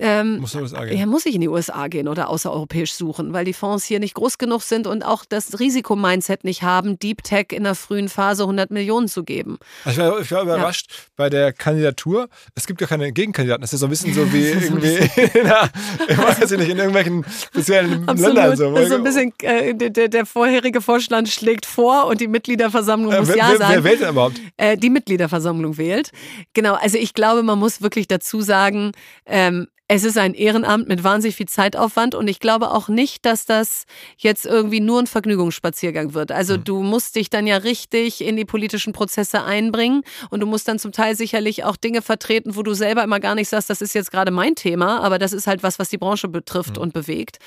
[0.00, 3.84] ähm, muss, ja, muss ich in die USA gehen oder außereuropäisch suchen, weil die Fonds
[3.84, 7.74] hier nicht groß genug sind und auch das Risikomindset nicht haben, Deep Tech in der
[7.74, 9.58] frühen Phase 100 Millionen zu geben.
[9.84, 10.96] Also ich, war, ich war überrascht ja.
[11.16, 12.28] bei der Kandidatur.
[12.54, 13.60] Es gibt ja keine Gegenkandidaten.
[13.60, 15.52] Das ist so ein bisschen so wie irgendwie, in,
[16.08, 18.34] ich weiß nicht, in irgendwelchen speziellen Absolut.
[18.34, 18.56] Ländern.
[18.56, 18.72] So.
[18.72, 23.12] Das ist so ein bisschen, äh, der, der, vorherige Vorstand schlägt vor und die Mitgliederversammlung
[23.12, 23.74] äh, muss wer, Ja wer, sagen.
[23.74, 24.40] Wer wählt denn überhaupt?
[24.56, 26.10] Äh, die Mitgliederversammlung wählt.
[26.54, 28.92] Genau, also ich glaube, man muss wirklich dazu sagen,
[29.26, 33.44] ähm, es ist ein Ehrenamt mit wahnsinnig viel Zeitaufwand und ich glaube auch nicht, dass
[33.44, 33.86] das
[34.16, 36.30] jetzt irgendwie nur ein Vergnügungsspaziergang wird.
[36.30, 36.64] Also mhm.
[36.64, 40.78] du musst dich dann ja richtig in die politischen Prozesse einbringen und du musst dann
[40.78, 43.92] zum Teil sicherlich auch Dinge vertreten, wo du selber immer gar nicht sagst, das ist
[43.96, 46.82] jetzt gerade mein Thema, aber das ist halt was, was die Branche betrifft mhm.
[46.82, 47.38] und bewegt.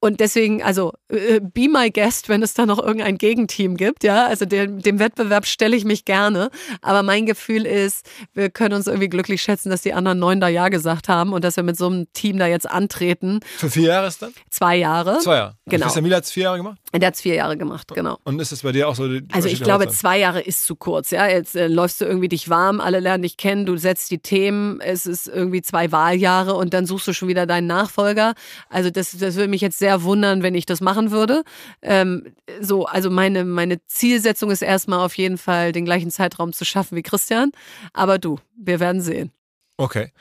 [0.00, 4.26] Und deswegen, also äh, be my guest, wenn es da noch irgendein Gegenteam gibt, ja.
[4.26, 6.50] Also dem, dem Wettbewerb stelle ich mich gerne.
[6.80, 10.48] Aber mein Gefühl ist, wir können uns irgendwie glücklich schätzen, dass die anderen neun da
[10.48, 13.40] Ja gesagt haben und dass wir mit so einem Team da jetzt antreten.
[13.58, 14.32] Für vier Jahre ist dann?
[14.48, 15.18] Zwei Jahre.
[15.18, 15.54] Zwei Jahre.
[15.66, 15.84] Genau.
[15.84, 16.78] Christian hat es vier Jahre gemacht?
[16.94, 18.18] Der hat es vier Jahre gemacht, genau.
[18.24, 19.06] Und ist es bei dir auch so?
[19.06, 21.10] Die also ich glaube, zwei Jahre ist zu kurz.
[21.10, 24.18] Ja, jetzt äh, läufst du irgendwie dich warm, alle lernen dich kennen, du setzt die
[24.18, 28.34] Themen, es ist irgendwie zwei Wahljahre und dann suchst du schon wieder deinen Nachfolger.
[28.68, 31.42] Also das, das würde mich jetzt sehr wundern, wenn ich das machen würde.
[31.82, 36.64] Ähm, so, also meine, meine Zielsetzung ist erstmal auf jeden Fall, den gleichen Zeitraum zu
[36.64, 37.52] schaffen wie Christian.
[37.92, 39.32] Aber du, wir werden sehen.
[39.76, 40.12] Okay.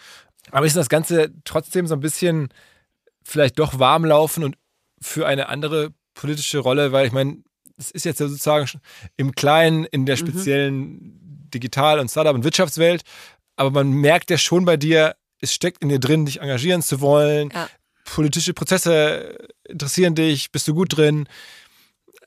[0.52, 2.50] Aber ist das Ganze trotzdem so ein bisschen
[3.24, 4.56] vielleicht doch warm laufen und
[5.02, 7.38] für eine andere politische Rolle, weil ich meine,
[7.78, 8.68] das ist jetzt sozusagen
[9.16, 10.20] im Kleinen, in der mhm.
[10.20, 11.50] speziellen mhm.
[11.54, 13.04] Digital- und Startup- und Wirtschaftswelt.
[13.56, 17.02] Aber man merkt ja schon bei dir, es steckt in dir drin, dich engagieren zu
[17.02, 17.50] wollen.
[17.54, 17.70] Ja.
[18.14, 19.38] Politische Prozesse
[19.68, 21.28] interessieren dich, bist du gut drin.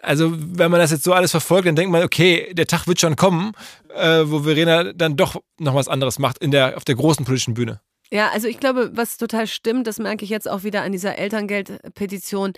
[0.00, 3.00] Also, wenn man das jetzt so alles verfolgt, dann denkt man, okay, der Tag wird
[3.00, 3.52] schon kommen,
[3.94, 7.54] äh, wo Verena dann doch noch was anderes macht in der, auf der großen politischen
[7.54, 7.80] Bühne.
[8.10, 11.16] Ja, also ich glaube, was total stimmt, das merke ich jetzt auch wieder an dieser
[11.16, 12.52] Elterngeldpetition.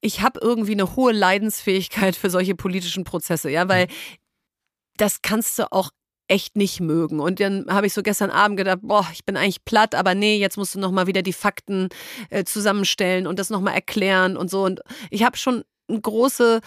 [0.00, 3.88] Ich habe irgendwie eine hohe Leidensfähigkeit für solche politischen Prozesse, ja, weil
[4.96, 5.90] das kannst du auch
[6.28, 7.20] echt nicht mögen.
[7.20, 10.38] Und dann habe ich so gestern Abend gedacht, boah, ich bin eigentlich platt, aber nee,
[10.38, 11.88] jetzt musst du nochmal wieder die Fakten
[12.30, 14.64] äh, zusammenstellen und das nochmal erklären und so.
[14.64, 16.60] Und ich habe schon eine große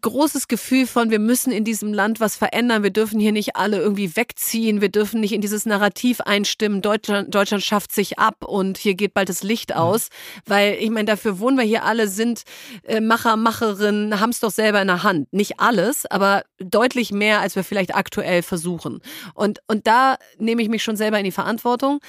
[0.00, 3.78] großes Gefühl von, wir müssen in diesem Land was verändern, wir dürfen hier nicht alle
[3.78, 8.78] irgendwie wegziehen, wir dürfen nicht in dieses Narrativ einstimmen, Deutschland, Deutschland schafft sich ab und
[8.78, 10.08] hier geht bald das Licht aus,
[10.46, 12.42] weil ich meine, dafür wohnen wir hier alle, sind
[12.84, 15.32] äh, Macher, Macherinnen, haben es doch selber in der Hand.
[15.32, 19.00] Nicht alles, aber deutlich mehr, als wir vielleicht aktuell versuchen.
[19.34, 22.00] Und, und da nehme ich mich schon selber in die Verantwortung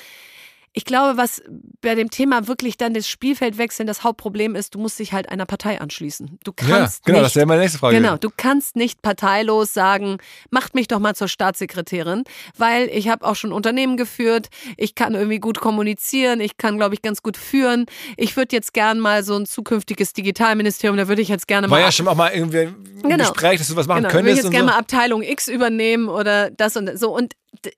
[0.77, 1.41] ich glaube, was
[1.81, 5.27] bei dem Thema wirklich dann das Spielfeld wechseln das Hauptproblem ist, du musst dich halt
[5.27, 6.37] einer Partei anschließen.
[6.43, 7.95] Du kannst ja, genau, nicht, das wäre meine nächste Frage.
[7.95, 10.19] Genau, du kannst nicht parteilos sagen,
[10.51, 12.25] macht mich doch mal zur Staatssekretärin,
[12.59, 16.93] weil ich habe auch schon Unternehmen geführt, ich kann irgendwie gut kommunizieren, ich kann, glaube
[16.93, 17.87] ich, ganz gut führen.
[18.15, 21.77] Ich würde jetzt gern mal so ein zukünftiges Digitalministerium, da würde ich jetzt gerne mal.
[21.77, 23.17] War ja schon auch mal irgendwie ein genau.
[23.31, 24.37] Gespräch, dass du was machen genau, könntest.
[24.37, 24.73] Ich würde jetzt gerne so.
[24.75, 27.15] mal Abteilung X übernehmen oder das und so.
[27.15, 27.33] Und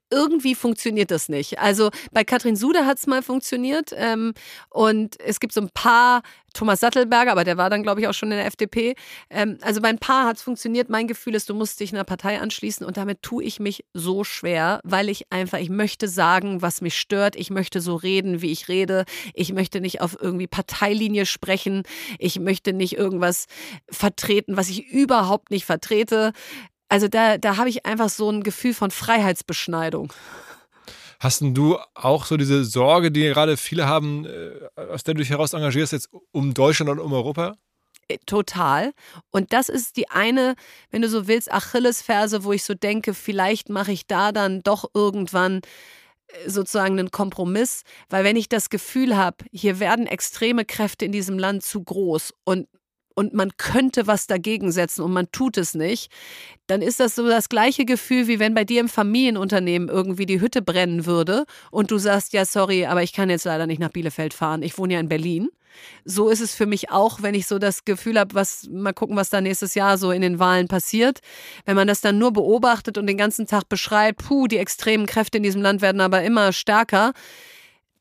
[0.10, 1.60] irgendwie funktioniert das nicht.
[1.60, 4.34] Also bei Katrin Sude hat es mal funktioniert ähm,
[4.70, 6.22] und es gibt so ein paar,
[6.54, 8.96] Thomas Sattelberger, aber der war dann, glaube ich, auch schon in der FDP.
[9.30, 10.90] Ähm, also bei ein paar hat es funktioniert.
[10.90, 14.24] Mein Gefühl ist, du musst dich einer Partei anschließen und damit tue ich mich so
[14.24, 17.36] schwer, weil ich einfach, ich möchte sagen, was mich stört.
[17.36, 19.06] Ich möchte so reden, wie ich rede.
[19.34, 21.84] Ich möchte nicht auf irgendwie Parteilinie sprechen.
[22.18, 23.46] Ich möchte nicht irgendwas
[23.90, 26.34] vertreten, was ich überhaupt nicht vertrete.
[26.90, 30.12] Also da, da habe ich einfach so ein Gefühl von Freiheitsbeschneidung.
[31.20, 35.30] Hast du auch so diese Sorge, die gerade viele haben, äh, aus der du dich
[35.30, 37.56] heraus engagierst, jetzt um Deutschland und um Europa?
[38.08, 38.94] Äh, total.
[39.30, 40.56] Und das ist die eine,
[40.90, 44.90] wenn du so willst, Achillesferse, wo ich so denke, vielleicht mache ich da dann doch
[44.94, 45.62] irgendwann
[46.28, 51.12] äh, sozusagen einen Kompromiss, weil wenn ich das Gefühl habe, hier werden extreme Kräfte in
[51.12, 52.68] diesem Land zu groß und
[53.20, 56.10] und man könnte was dagegen setzen und man tut es nicht,
[56.68, 60.40] dann ist das so das gleiche Gefühl, wie wenn bei dir im Familienunternehmen irgendwie die
[60.40, 63.90] Hütte brennen würde und du sagst, ja, sorry, aber ich kann jetzt leider nicht nach
[63.90, 64.64] Bielefeld fahren.
[64.64, 65.50] Ich wohne ja in Berlin.
[66.06, 69.18] So ist es für mich auch, wenn ich so das Gefühl habe, was mal gucken,
[69.18, 71.20] was da nächstes Jahr so in den Wahlen passiert.
[71.66, 75.40] Wenn man das dann nur beobachtet und den ganzen Tag beschreibt, puh, die extremen Kräfte
[75.40, 77.12] in diesem Land werden aber immer stärker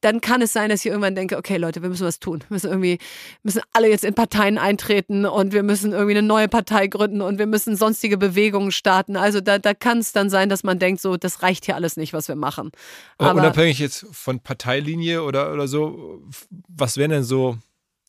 [0.00, 2.40] dann kann es sein, dass ich irgendwann denke, okay Leute, wir müssen was tun.
[2.48, 2.98] Wir müssen irgendwie,
[3.42, 7.38] müssen alle jetzt in Parteien eintreten und wir müssen irgendwie eine neue Partei gründen und
[7.38, 9.16] wir müssen sonstige Bewegungen starten.
[9.16, 11.96] Also da, da kann es dann sein, dass man denkt, so, das reicht hier alles
[11.96, 12.70] nicht, was wir machen.
[13.18, 16.22] Aber unabhängig jetzt von Parteilinie oder, oder so,
[16.68, 17.58] was wären denn so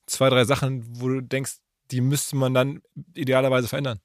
[0.05, 1.53] zwei, drei Sachen, wo du denkst,
[1.91, 2.81] die müsste man dann
[3.15, 3.99] idealerweise verändern?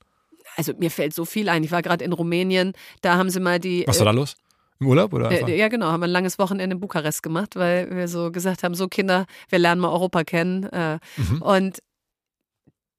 [0.57, 1.65] Also mir fällt so viel ein.
[1.65, 3.85] Ich war gerade in Rumänien, da haben sie mal die.
[3.87, 4.37] Was war da äh, los?
[4.85, 5.31] Im Urlaub oder?
[5.31, 5.87] Äh, ja, genau.
[5.87, 9.27] Haben wir ein langes Wochenende in Bukarest gemacht, weil wir so gesagt haben: so Kinder,
[9.49, 10.65] wir lernen mal Europa kennen.
[10.65, 11.43] Äh, mhm.
[11.43, 11.79] Und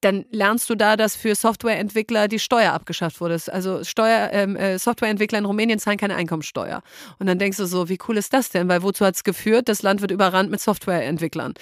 [0.02, 3.40] dann lernst du da, dass für Softwareentwickler die Steuer abgeschafft wurde.
[3.52, 6.84] Also Steuer, ähm, äh, Softwareentwickler in Rumänien zahlen keine Einkommensteuer.
[7.18, 8.70] Und dann denkst du so, wie cool ist das denn?
[8.70, 9.68] Weil wozu hat es geführt?
[9.68, 11.56] Das Land wird überrannt mit Softwareentwicklern.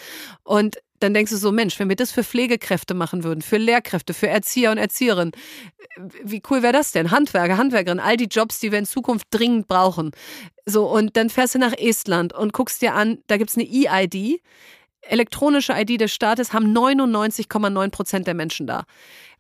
[0.44, 4.14] Und dann denkst du so, Mensch, wenn wir das für Pflegekräfte machen würden, für Lehrkräfte,
[4.14, 5.34] für Erzieher und Erzieherinnen,
[6.24, 7.12] wie cool wäre das denn?
[7.12, 10.12] Handwerker, Handwerkerinnen, all die Jobs, die wir in Zukunft dringend brauchen.
[10.66, 13.66] So, und dann fährst du nach Estland und guckst dir an, da gibt es eine
[13.66, 14.42] E-ID.
[15.02, 18.86] Elektronische ID des Staates haben 99,9 Prozent der Menschen da.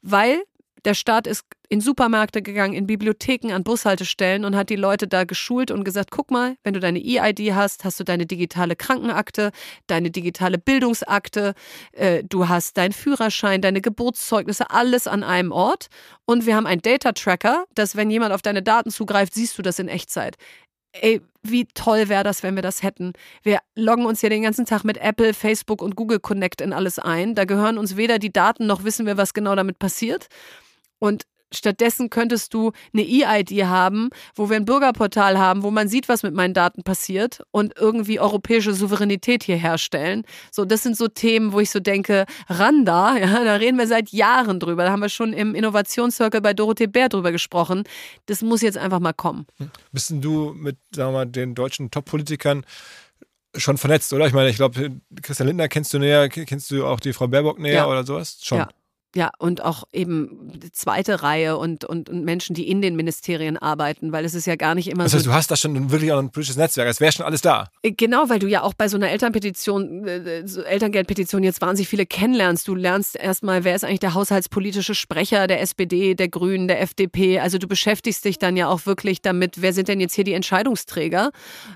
[0.01, 0.43] Weil
[0.85, 5.23] der Staat ist in Supermärkte gegangen, in Bibliotheken, an Bushaltestellen und hat die Leute da
[5.23, 9.51] geschult und gesagt, guck mal, wenn du deine E-ID hast, hast du deine digitale Krankenakte,
[9.87, 11.55] deine digitale Bildungsakte,
[11.93, 15.87] äh, du hast deinen Führerschein, deine Geburtszeugnisse, alles an einem Ort.
[16.25, 19.79] Und wir haben einen Data-Tracker, dass wenn jemand auf deine Daten zugreift, siehst du das
[19.79, 20.35] in Echtzeit.
[20.91, 23.13] Ey, wie toll wäre das, wenn wir das hätten.
[23.41, 26.99] Wir loggen uns ja den ganzen Tag mit Apple, Facebook und Google Connect in alles
[26.99, 27.33] ein.
[27.33, 30.27] Da gehören uns weder die Daten noch wissen wir, was genau damit passiert.
[31.03, 36.07] Und Stattdessen könntest du eine E-ID haben, wo wir ein Bürgerportal haben, wo man sieht,
[36.07, 40.23] was mit meinen Daten passiert und irgendwie europäische Souveränität hier herstellen.
[40.49, 44.11] So, das sind so Themen, wo ich so denke, Randa, ja, da reden wir seit
[44.11, 44.85] Jahren drüber.
[44.85, 47.83] Da haben wir schon im Innovationscircle bei Dorothee Bär drüber gesprochen.
[48.27, 49.45] Das muss jetzt einfach mal kommen.
[49.91, 52.65] Bist du mit, sagen wir mal, den deutschen Top-Politikern
[53.55, 54.25] schon vernetzt, oder?
[54.25, 54.89] Ich meine, ich glaube,
[55.21, 57.87] Christian Lindner kennst du näher, kennst du auch die Frau Baerbock näher ja.
[57.87, 58.39] oder sowas?
[58.41, 58.59] Schon.
[58.59, 58.69] Ja.
[59.15, 64.11] Ja, und auch eben zweite Reihe und, und, und Menschen, die in den Ministerien arbeiten,
[64.11, 65.17] weil es ist ja gar nicht immer Das so.
[65.17, 66.87] heißt, du hast da schon wirklich auch ein politisches Netzwerk.
[66.89, 67.69] Es wäre schon alles da.
[67.83, 71.87] Äh, Genau, weil du ja auch bei so einer Elternpetition, äh, so Elterngeldpetition jetzt wahnsinnig
[71.87, 72.67] viele kennenlernst.
[72.67, 77.39] Du lernst erstmal, wer ist eigentlich der haushaltspolitische Sprecher der SPD, der Grünen, der FDP.
[77.39, 80.33] Also du beschäftigst dich dann ja auch wirklich damit, wer sind denn jetzt hier die
[80.33, 81.31] Entscheidungsträger.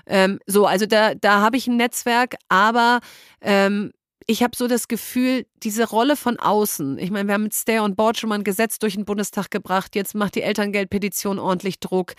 [0.06, 2.98] Ähm, so, also da, da habe ich ein Netzwerk, aber
[3.40, 3.92] ähm,
[4.26, 7.78] ich habe so das Gefühl, diese Rolle von außen, ich meine, wir haben mit Stay
[7.78, 11.80] on Board schon mal ein Gesetz durch den Bundestag gebracht, jetzt macht die Elterngeldpetition ordentlich
[11.80, 12.14] Druck.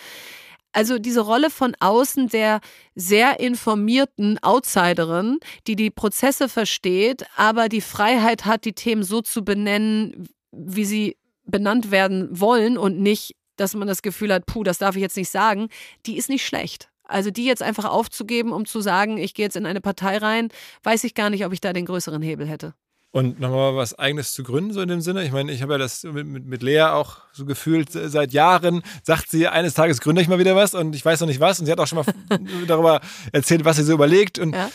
[0.71, 2.61] Also diese Rolle von außen der
[2.95, 9.43] sehr informierten Outsiderin, die die Prozesse versteht, aber die Freiheit hat, die Themen so zu
[9.43, 14.77] benennen, wie sie benannt werden wollen und nicht, dass man das Gefühl hat, puh, das
[14.77, 15.69] darf ich jetzt nicht sagen,
[16.05, 16.89] die ist nicht schlecht.
[17.09, 20.49] Also die jetzt einfach aufzugeben, um zu sagen, ich gehe jetzt in eine Partei rein,
[20.83, 22.73] weiß ich gar nicht, ob ich da den größeren Hebel hätte.
[23.11, 25.23] Und nochmal was Eigenes zu gründen, so in dem Sinne.
[25.25, 29.31] Ich meine, ich habe ja das mit, mit, Lea auch so gefühlt seit Jahren, sagt
[29.31, 31.59] sie, eines Tages gründe ich mal wieder was und ich weiß noch nicht was.
[31.59, 32.05] Und sie hat auch schon mal
[32.67, 33.01] darüber
[33.31, 34.37] erzählt, was sie so überlegt.
[34.37, 34.69] Und Ja.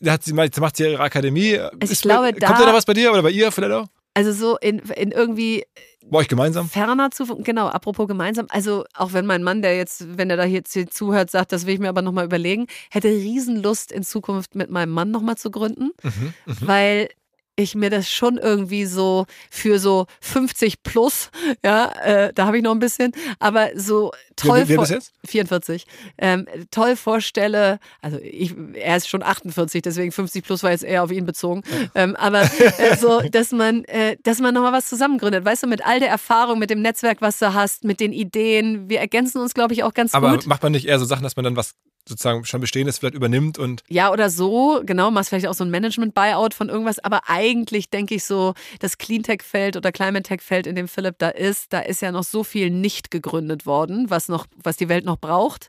[0.00, 1.56] da hat sie macht sie ihre Akademie.
[1.56, 3.52] Also ich Ist glaube, bei, da- kommt da noch was bei dir oder bei ihr
[3.52, 3.86] vielleicht auch?
[4.14, 5.64] Also so in, in irgendwie
[6.10, 6.68] Bei euch gemeinsam?
[6.68, 10.44] ferner zu, genau, apropos gemeinsam, also auch wenn mein Mann, der jetzt, wenn er da
[10.44, 14.54] jetzt hier zuhört, sagt, das will ich mir aber nochmal überlegen, hätte Riesenlust in Zukunft
[14.54, 17.08] mit meinem Mann nochmal zu gründen, Mhm, weil
[17.56, 21.30] ich mir das schon irgendwie so für so 50 plus,
[21.64, 25.12] ja, äh, da habe ich noch ein bisschen, aber so toll Wer, wer du jetzt?
[25.26, 25.86] 44,
[26.18, 31.02] ähm, toll vorstelle, also ich, er ist schon 48, deswegen 50 plus war jetzt eher
[31.04, 31.62] auf ihn bezogen,
[31.94, 35.84] ähm, aber äh, so, dass man, äh, dass man nochmal was zusammengründet, weißt du, mit
[35.86, 39.52] all der Erfahrung, mit dem Netzwerk, was du hast, mit den Ideen, wir ergänzen uns,
[39.52, 40.46] glaube ich, auch ganz Aber gut.
[40.46, 41.74] macht man nicht eher so Sachen, dass man dann was
[42.08, 45.70] sozusagen schon Bestehendes vielleicht übernimmt und Ja, oder so, genau, machst vielleicht auch so ein
[45.70, 51.16] Management-Buyout von irgendwas, aber eigentlich denke ich so, das Cleantech-Feld oder Climate-Tech-Feld, in dem Philipp
[51.18, 54.88] da ist, da ist ja noch so viel nicht gegründet worden, was noch, was die
[54.88, 55.68] Welt noch braucht.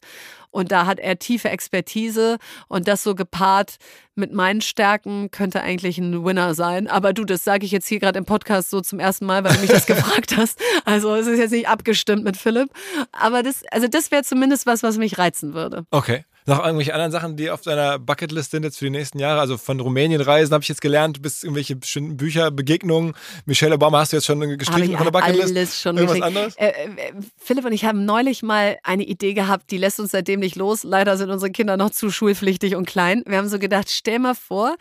[0.53, 2.37] Und da hat er tiefe Expertise
[2.67, 3.77] und das so gepaart
[4.15, 6.87] mit meinen Stärken könnte eigentlich ein Winner sein.
[6.87, 9.55] Aber du, das sage ich jetzt hier gerade im Podcast so zum ersten Mal, weil
[9.55, 10.59] du mich das gefragt hast.
[10.85, 12.69] Also es ist jetzt nicht abgestimmt mit Philipp.
[13.11, 15.85] Aber das, also das wäre zumindest was, was mich reizen würde.
[15.89, 16.23] Okay.
[16.45, 19.39] Noch irgendwelche anderen Sachen, die auf deiner Bucketlist sind jetzt für die nächsten Jahre?
[19.39, 23.13] Also von Rumänien-Reisen habe ich jetzt gelernt, bis irgendwelche bestimmten Bücher, Begegnungen.
[23.45, 25.55] Michelle Obama hast du jetzt schon gestrichen ich von der Bucketlist.
[25.55, 26.37] alles schon Irgendwas gekriegt.
[26.37, 26.55] anderes?
[26.57, 30.39] Äh, äh, Philipp und ich haben neulich mal eine Idee gehabt, die lässt uns seitdem
[30.41, 30.83] nicht los.
[30.83, 33.23] Leider sind unsere Kinder noch zu schulpflichtig und klein.
[33.25, 34.75] Wir haben so gedacht, stell mal vor,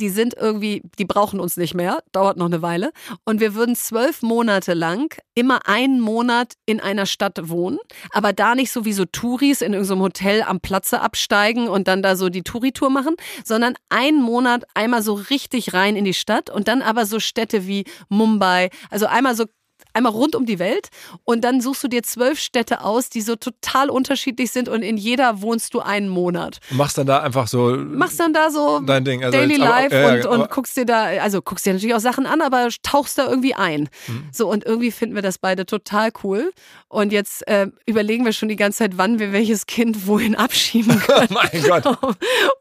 [0.00, 2.90] die sind irgendwie, die brauchen uns nicht mehr, dauert noch eine Weile.
[3.24, 7.78] Und wir würden zwölf Monate lang immer einen Monat in einer Stadt wohnen,
[8.10, 12.02] aber da nicht so wie so Touris in irgendeinem Hotel am Platze absteigen und dann
[12.02, 16.50] da so die Touri-Tour machen, sondern einen Monat einmal so richtig rein in die Stadt
[16.50, 19.46] und dann aber so Städte wie Mumbai, also einmal so
[19.94, 20.88] einmal rund um die Welt
[21.24, 24.96] und dann suchst du dir zwölf Städte aus, die so total unterschiedlich sind und in
[24.96, 26.60] jeder wohnst du einen Monat.
[26.70, 29.24] Und machst dann da einfach so Machst dann da so dein Ding.
[29.24, 31.72] Also Daily jetzt aber- Life ja, ja, und, und guckst dir da, also guckst dir
[31.72, 33.88] natürlich auch Sachen an, aber tauchst da irgendwie ein.
[34.06, 34.28] Mhm.
[34.32, 36.52] So, und irgendwie finden wir das beide total cool.
[36.88, 40.98] Und jetzt äh, überlegen wir schon die ganze Zeit, wann wir welches Kind wohin abschieben
[41.00, 41.28] können.
[41.30, 41.86] Oh mein Gott.
[42.02, 42.14] um,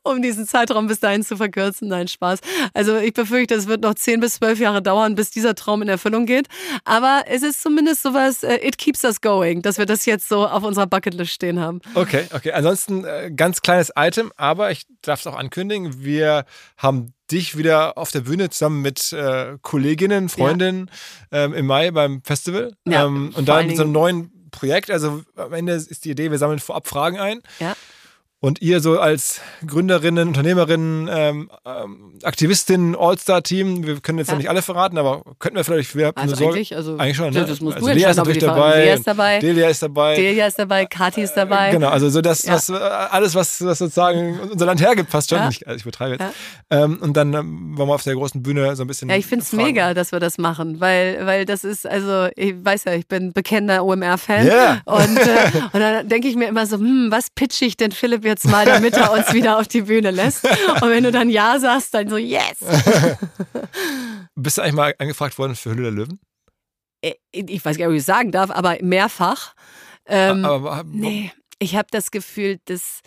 [0.04, 1.88] um diesen Zeitraum bis dahin zu verkürzen.
[1.88, 2.40] Nein, Spaß.
[2.74, 5.88] Also ich befürchte, es wird noch 10 bis 12 Jahre dauern, bis dieser Traum in
[5.90, 6.48] Erfüllung geht.
[6.86, 10.48] Aber es ist zumindest sowas, äh, it keeps us going, dass wir das jetzt so
[10.48, 11.82] auf unserer Bucketlist stehen haben.
[11.96, 12.52] Okay, okay.
[12.52, 16.04] Ansonsten äh, ganz kleines Item, aber ich darf es auch ankündigen.
[16.04, 16.46] Wir
[16.78, 20.92] haben dich wieder auf der Bühne zusammen mit äh, Kolleginnen, Freundinnen
[21.32, 22.76] ähm, im Mai beim Festival.
[22.88, 24.90] Ja, ähm, und da mit so einem neuen Projekt.
[24.90, 27.42] Also am Ende ist die Idee, wir sammeln vorab Fragen ein.
[27.60, 27.76] Ja.
[28.44, 34.34] Und ihr so als Gründerinnen, Unternehmerinnen, ähm, ähm, Aktivistinnen, All-Star-Team, wir können jetzt Ja.
[34.34, 36.56] noch nicht alle verraten, aber könnten wir vielleicht, wir haben Also Sorge.
[36.56, 37.46] eigentlich, also eigentlich schon, ne?
[37.46, 38.84] das musst also du Lea ist natürlich dabei.
[38.84, 39.40] Lea ist dabei.
[39.40, 40.16] Delia ist dabei.
[40.18, 41.72] Delia ist dabei, Kathi ist dabei.
[41.72, 42.56] Genau, also so das, Ja.
[42.56, 45.40] was äh, alles, was, was sozusagen unser Land hergibt, passt schon.
[45.40, 45.48] Ja.
[45.48, 46.36] Ich, also ich betreibe jetzt.
[46.70, 49.10] Ähm, und dann ähm, wollen wir auf der großen Bühne so ein bisschen.
[49.10, 52.56] Ja, ich finde es mega, dass wir das machen, weil, weil das ist, also ich
[52.62, 54.82] weiß ja, ich bin bekennender OMR-Fan Ja.
[54.84, 58.26] und, äh, und dann denke ich mir immer so, hm, was pitche ich denn Philipp
[58.26, 60.44] jetzt mal, damit er uns wieder auf die Bühne lässt?
[60.46, 62.58] Und wenn du dann Ja sagst, dann so, yes!
[64.36, 66.20] Bist du eigentlich mal angefragt worden für Hülle der Löwen?
[67.02, 69.54] Äh, Ich weiß gar nicht, ob ich es sagen darf, aber mehrfach.
[70.06, 73.00] Ähm, aber, nee, ich habe das Gefühl, dass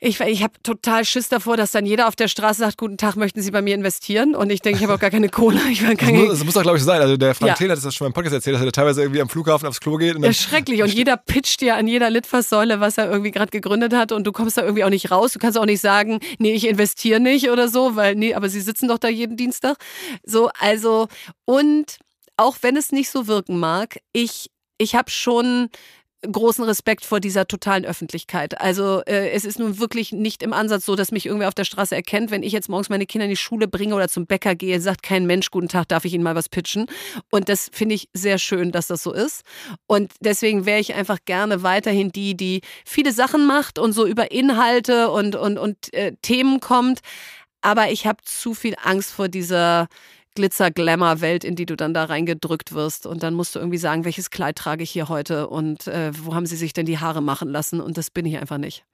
[0.00, 3.16] Ich, ich habe total Schiss davor, dass dann jeder auf der Straße sagt, guten Tag,
[3.16, 4.36] möchten Sie bei mir investieren?
[4.36, 5.60] Und ich denke, ich habe auch gar keine Kohle.
[5.70, 7.00] Ich das, keine muss, das muss doch, glaube ich, sein.
[7.00, 7.54] Also der Frank Ja.
[7.54, 9.80] Thelen hat das schon mal im Podcast erzählt, dass er teilweise irgendwie am Flughafen aufs
[9.80, 10.82] Klo geht und Ja, schrecklich.
[10.82, 14.12] Und jeder pitcht dir an jeder Litfaßsäule, was er irgendwie gerade gegründet hat.
[14.12, 15.32] Und du kommst da irgendwie auch nicht raus.
[15.32, 18.60] Du kannst auch nicht sagen, nee, ich investiere nicht oder so, weil, nee, aber sie
[18.60, 19.78] sitzen doch da jeden Dienstag.
[20.22, 21.08] So, also,
[21.44, 21.98] und
[22.36, 25.70] auch wenn es nicht so wirken mag, ich, ich habe schon
[26.22, 28.60] großen Respekt vor dieser totalen Öffentlichkeit.
[28.60, 31.64] Also äh, es ist nun wirklich nicht im Ansatz so, dass mich irgendwer auf der
[31.64, 34.54] Straße erkennt, wenn ich jetzt morgens meine Kinder in die Schule bringe oder zum Bäcker
[34.54, 36.86] gehe, sagt kein Mensch, guten Tag, darf ich Ihnen mal was pitchen?
[37.30, 39.42] Und das finde ich sehr schön, dass das so ist.
[39.86, 44.32] Und deswegen wäre ich einfach gerne weiterhin die, die viele Sachen macht und so über
[44.32, 47.00] Inhalte und, und, und äh, Themen kommt.
[47.60, 49.88] Aber ich habe zu viel Angst vor dieser
[50.34, 53.06] Glitzer-Glamour-Welt, in die du dann da reingedrückt wirst.
[53.06, 56.34] Und dann musst du irgendwie sagen, welches Kleid trage ich hier heute und äh, wo
[56.34, 57.80] haben sie sich denn die Haare machen lassen?
[57.80, 58.84] Und das bin ich einfach nicht.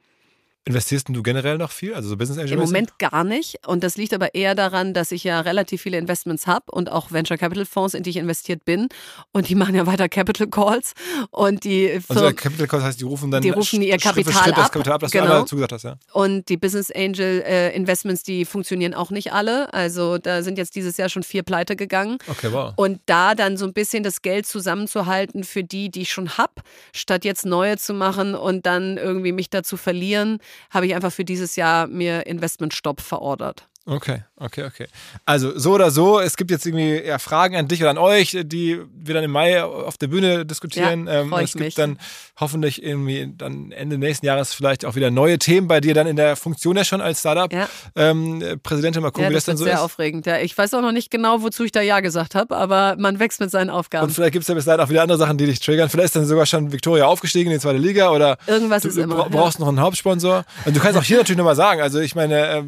[0.67, 1.95] Investierst du generell noch viel?
[1.95, 3.67] Also so Business Angel Im Moment gar nicht.
[3.67, 7.13] Und das liegt aber eher daran, dass ich ja relativ viele Investments habe und auch
[7.13, 8.89] Venture Capital Fonds, in die ich investiert bin.
[9.33, 10.95] Und die machen ja weiter Capital Calls.
[11.31, 12.23] Und die Also Firmen.
[12.25, 14.73] der Capital Cost heißt, die rufen dann Die rufen ihr Schritt Kapital Schritt das ab.
[14.73, 15.25] Kapital ab, das Genau.
[15.27, 15.97] du einmal zugesagt hast, ja.
[16.13, 19.73] Und die Business Angel äh, Investments, die funktionieren auch nicht alle.
[19.75, 22.19] Also da sind jetzt dieses Jahr schon vier pleite gegangen.
[22.27, 22.73] Okay, wow.
[22.77, 26.63] Und da dann so ein bisschen das Geld zusammenzuhalten für die, die ich schon hab,
[26.95, 30.39] statt jetzt neue zu machen und dann irgendwie mich dazu verlieren,
[30.71, 33.69] habe ich einfach für dieses Jahr mir Investmentstopp verordert.
[33.87, 34.87] Okay, okay, okay.
[35.27, 38.35] Also so oder so, es gibt jetzt irgendwie ja, Fragen an dich oder an euch,
[38.43, 41.07] die wir dann im Mai auf der Bühne diskutieren.
[41.07, 41.75] Ja, ähm, es gibt mich.
[41.75, 41.99] dann
[42.41, 46.17] hoffentlich irgendwie dann Ende nächsten Jahres vielleicht auch wieder neue Themen bei dir dann in
[46.17, 47.53] der Funktion ja schon als Startup.
[47.53, 47.69] Ja.
[47.95, 49.81] Ähm, Präsidentin, mal gucken, Ja, wie das das dann so sehr ist.
[49.81, 50.25] aufregend.
[50.25, 53.19] Ja, ich weiß auch noch nicht genau, wozu ich da Ja gesagt habe, aber man
[53.19, 54.07] wächst mit seinen Aufgaben.
[54.07, 55.91] Und vielleicht gibt es ja bis dahin auch wieder andere Sachen, die dich triggern.
[55.91, 58.97] Vielleicht ist dann sogar schon Victoria aufgestiegen in die zweite Liga oder Irgendwas du, ist
[58.97, 60.47] du immer, bra- brauchst noch einen Hauptsponsor.
[60.65, 62.63] Und du kannst auch hier natürlich nochmal sagen, also ich meine, äh,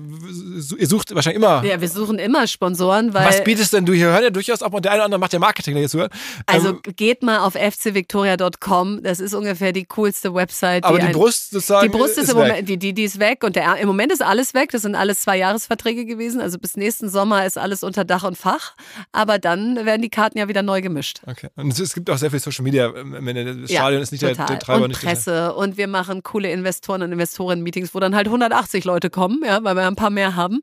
[0.79, 4.07] ihr sucht wahrscheinlich immer ja, wir suchen immer Sponsoren, weil Was bietest denn du hier?
[4.07, 6.13] Hören ja durchaus auch, und der eine oder andere macht ja Marketing, der hier zuhört.
[6.47, 9.03] also ähm, geht mal auf fcvictoria.com.
[9.03, 10.85] Das ist ungefähr die coolste Website.
[10.85, 11.91] aber die ein- Brust sozusagen.
[11.91, 12.49] Die Brust ist, im weg.
[12.49, 14.71] Moment, die, die, die ist weg und der, im Moment ist alles weg.
[14.73, 16.41] Das sind alles zwei Jahresverträge gewesen.
[16.41, 18.75] Also bis nächsten Sommer ist alles unter Dach und Fach.
[19.13, 21.21] Aber dann werden die Karten ja wieder neu gemischt.
[21.27, 21.49] Okay.
[21.57, 22.89] Und es, gibt auch sehr viel Social Media.
[22.91, 24.47] Das Ja, Stadion ist nicht der, total.
[24.47, 28.15] der Treiber, und nicht der- Presse und wir machen coole Investoren und Investoren-Meetings, wo dann
[28.15, 30.61] halt 180 Leute kommen, ja, weil wir ein paar mehr haben.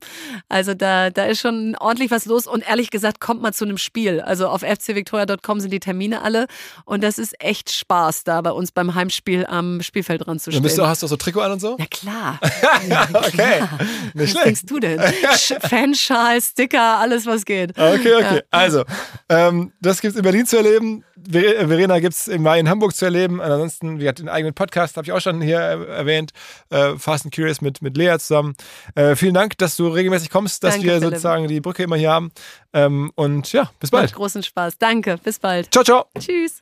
[0.50, 3.78] Also da, da ist schon ordentlich was los und ehrlich gesagt, kommt mal zu einem
[3.78, 4.22] Spiel.
[4.22, 6.48] Also auf fcvictoria.com sind die Termine alle
[6.86, 10.64] und das ist echt Spaß, da bei uns beim Heimspiel am Spielfeld dran zu stehen.
[10.64, 11.78] bist du, hast du auch so Trikot an und so?
[11.80, 12.40] ja klar.
[12.88, 13.26] Ja, klar.
[13.26, 13.64] Okay.
[14.14, 15.00] Nicht Was denkst du denn?
[15.00, 17.72] Sch- Fanschal, Sticker, alles was geht.
[17.78, 18.42] Okay, okay.
[18.52, 18.84] Also,
[19.30, 21.04] ähm, das gibt es in Berlin zu erleben.
[21.32, 23.42] Ver- Verena gibt es im Mai in Hamburg zu erleben.
[23.42, 26.32] Ansonsten, wir hatten einen eigenen Podcast, habe ich auch schon hier äh, erwähnt.
[26.70, 28.56] Äh, Fast and Curious mit, mit Lea zusammen.
[28.96, 31.10] Äh, vielen Dank, dass du regelmäßig kommst, dass Danke, wir Philipp.
[31.12, 32.32] sozusagen die Brücke immer hier haben.
[32.74, 34.06] Ähm, und ja, bis bald.
[34.06, 34.78] Macht großen Spaß.
[34.78, 35.72] Danke, bis bald.
[35.72, 36.06] Ciao, ciao.
[36.20, 36.62] Tschüss.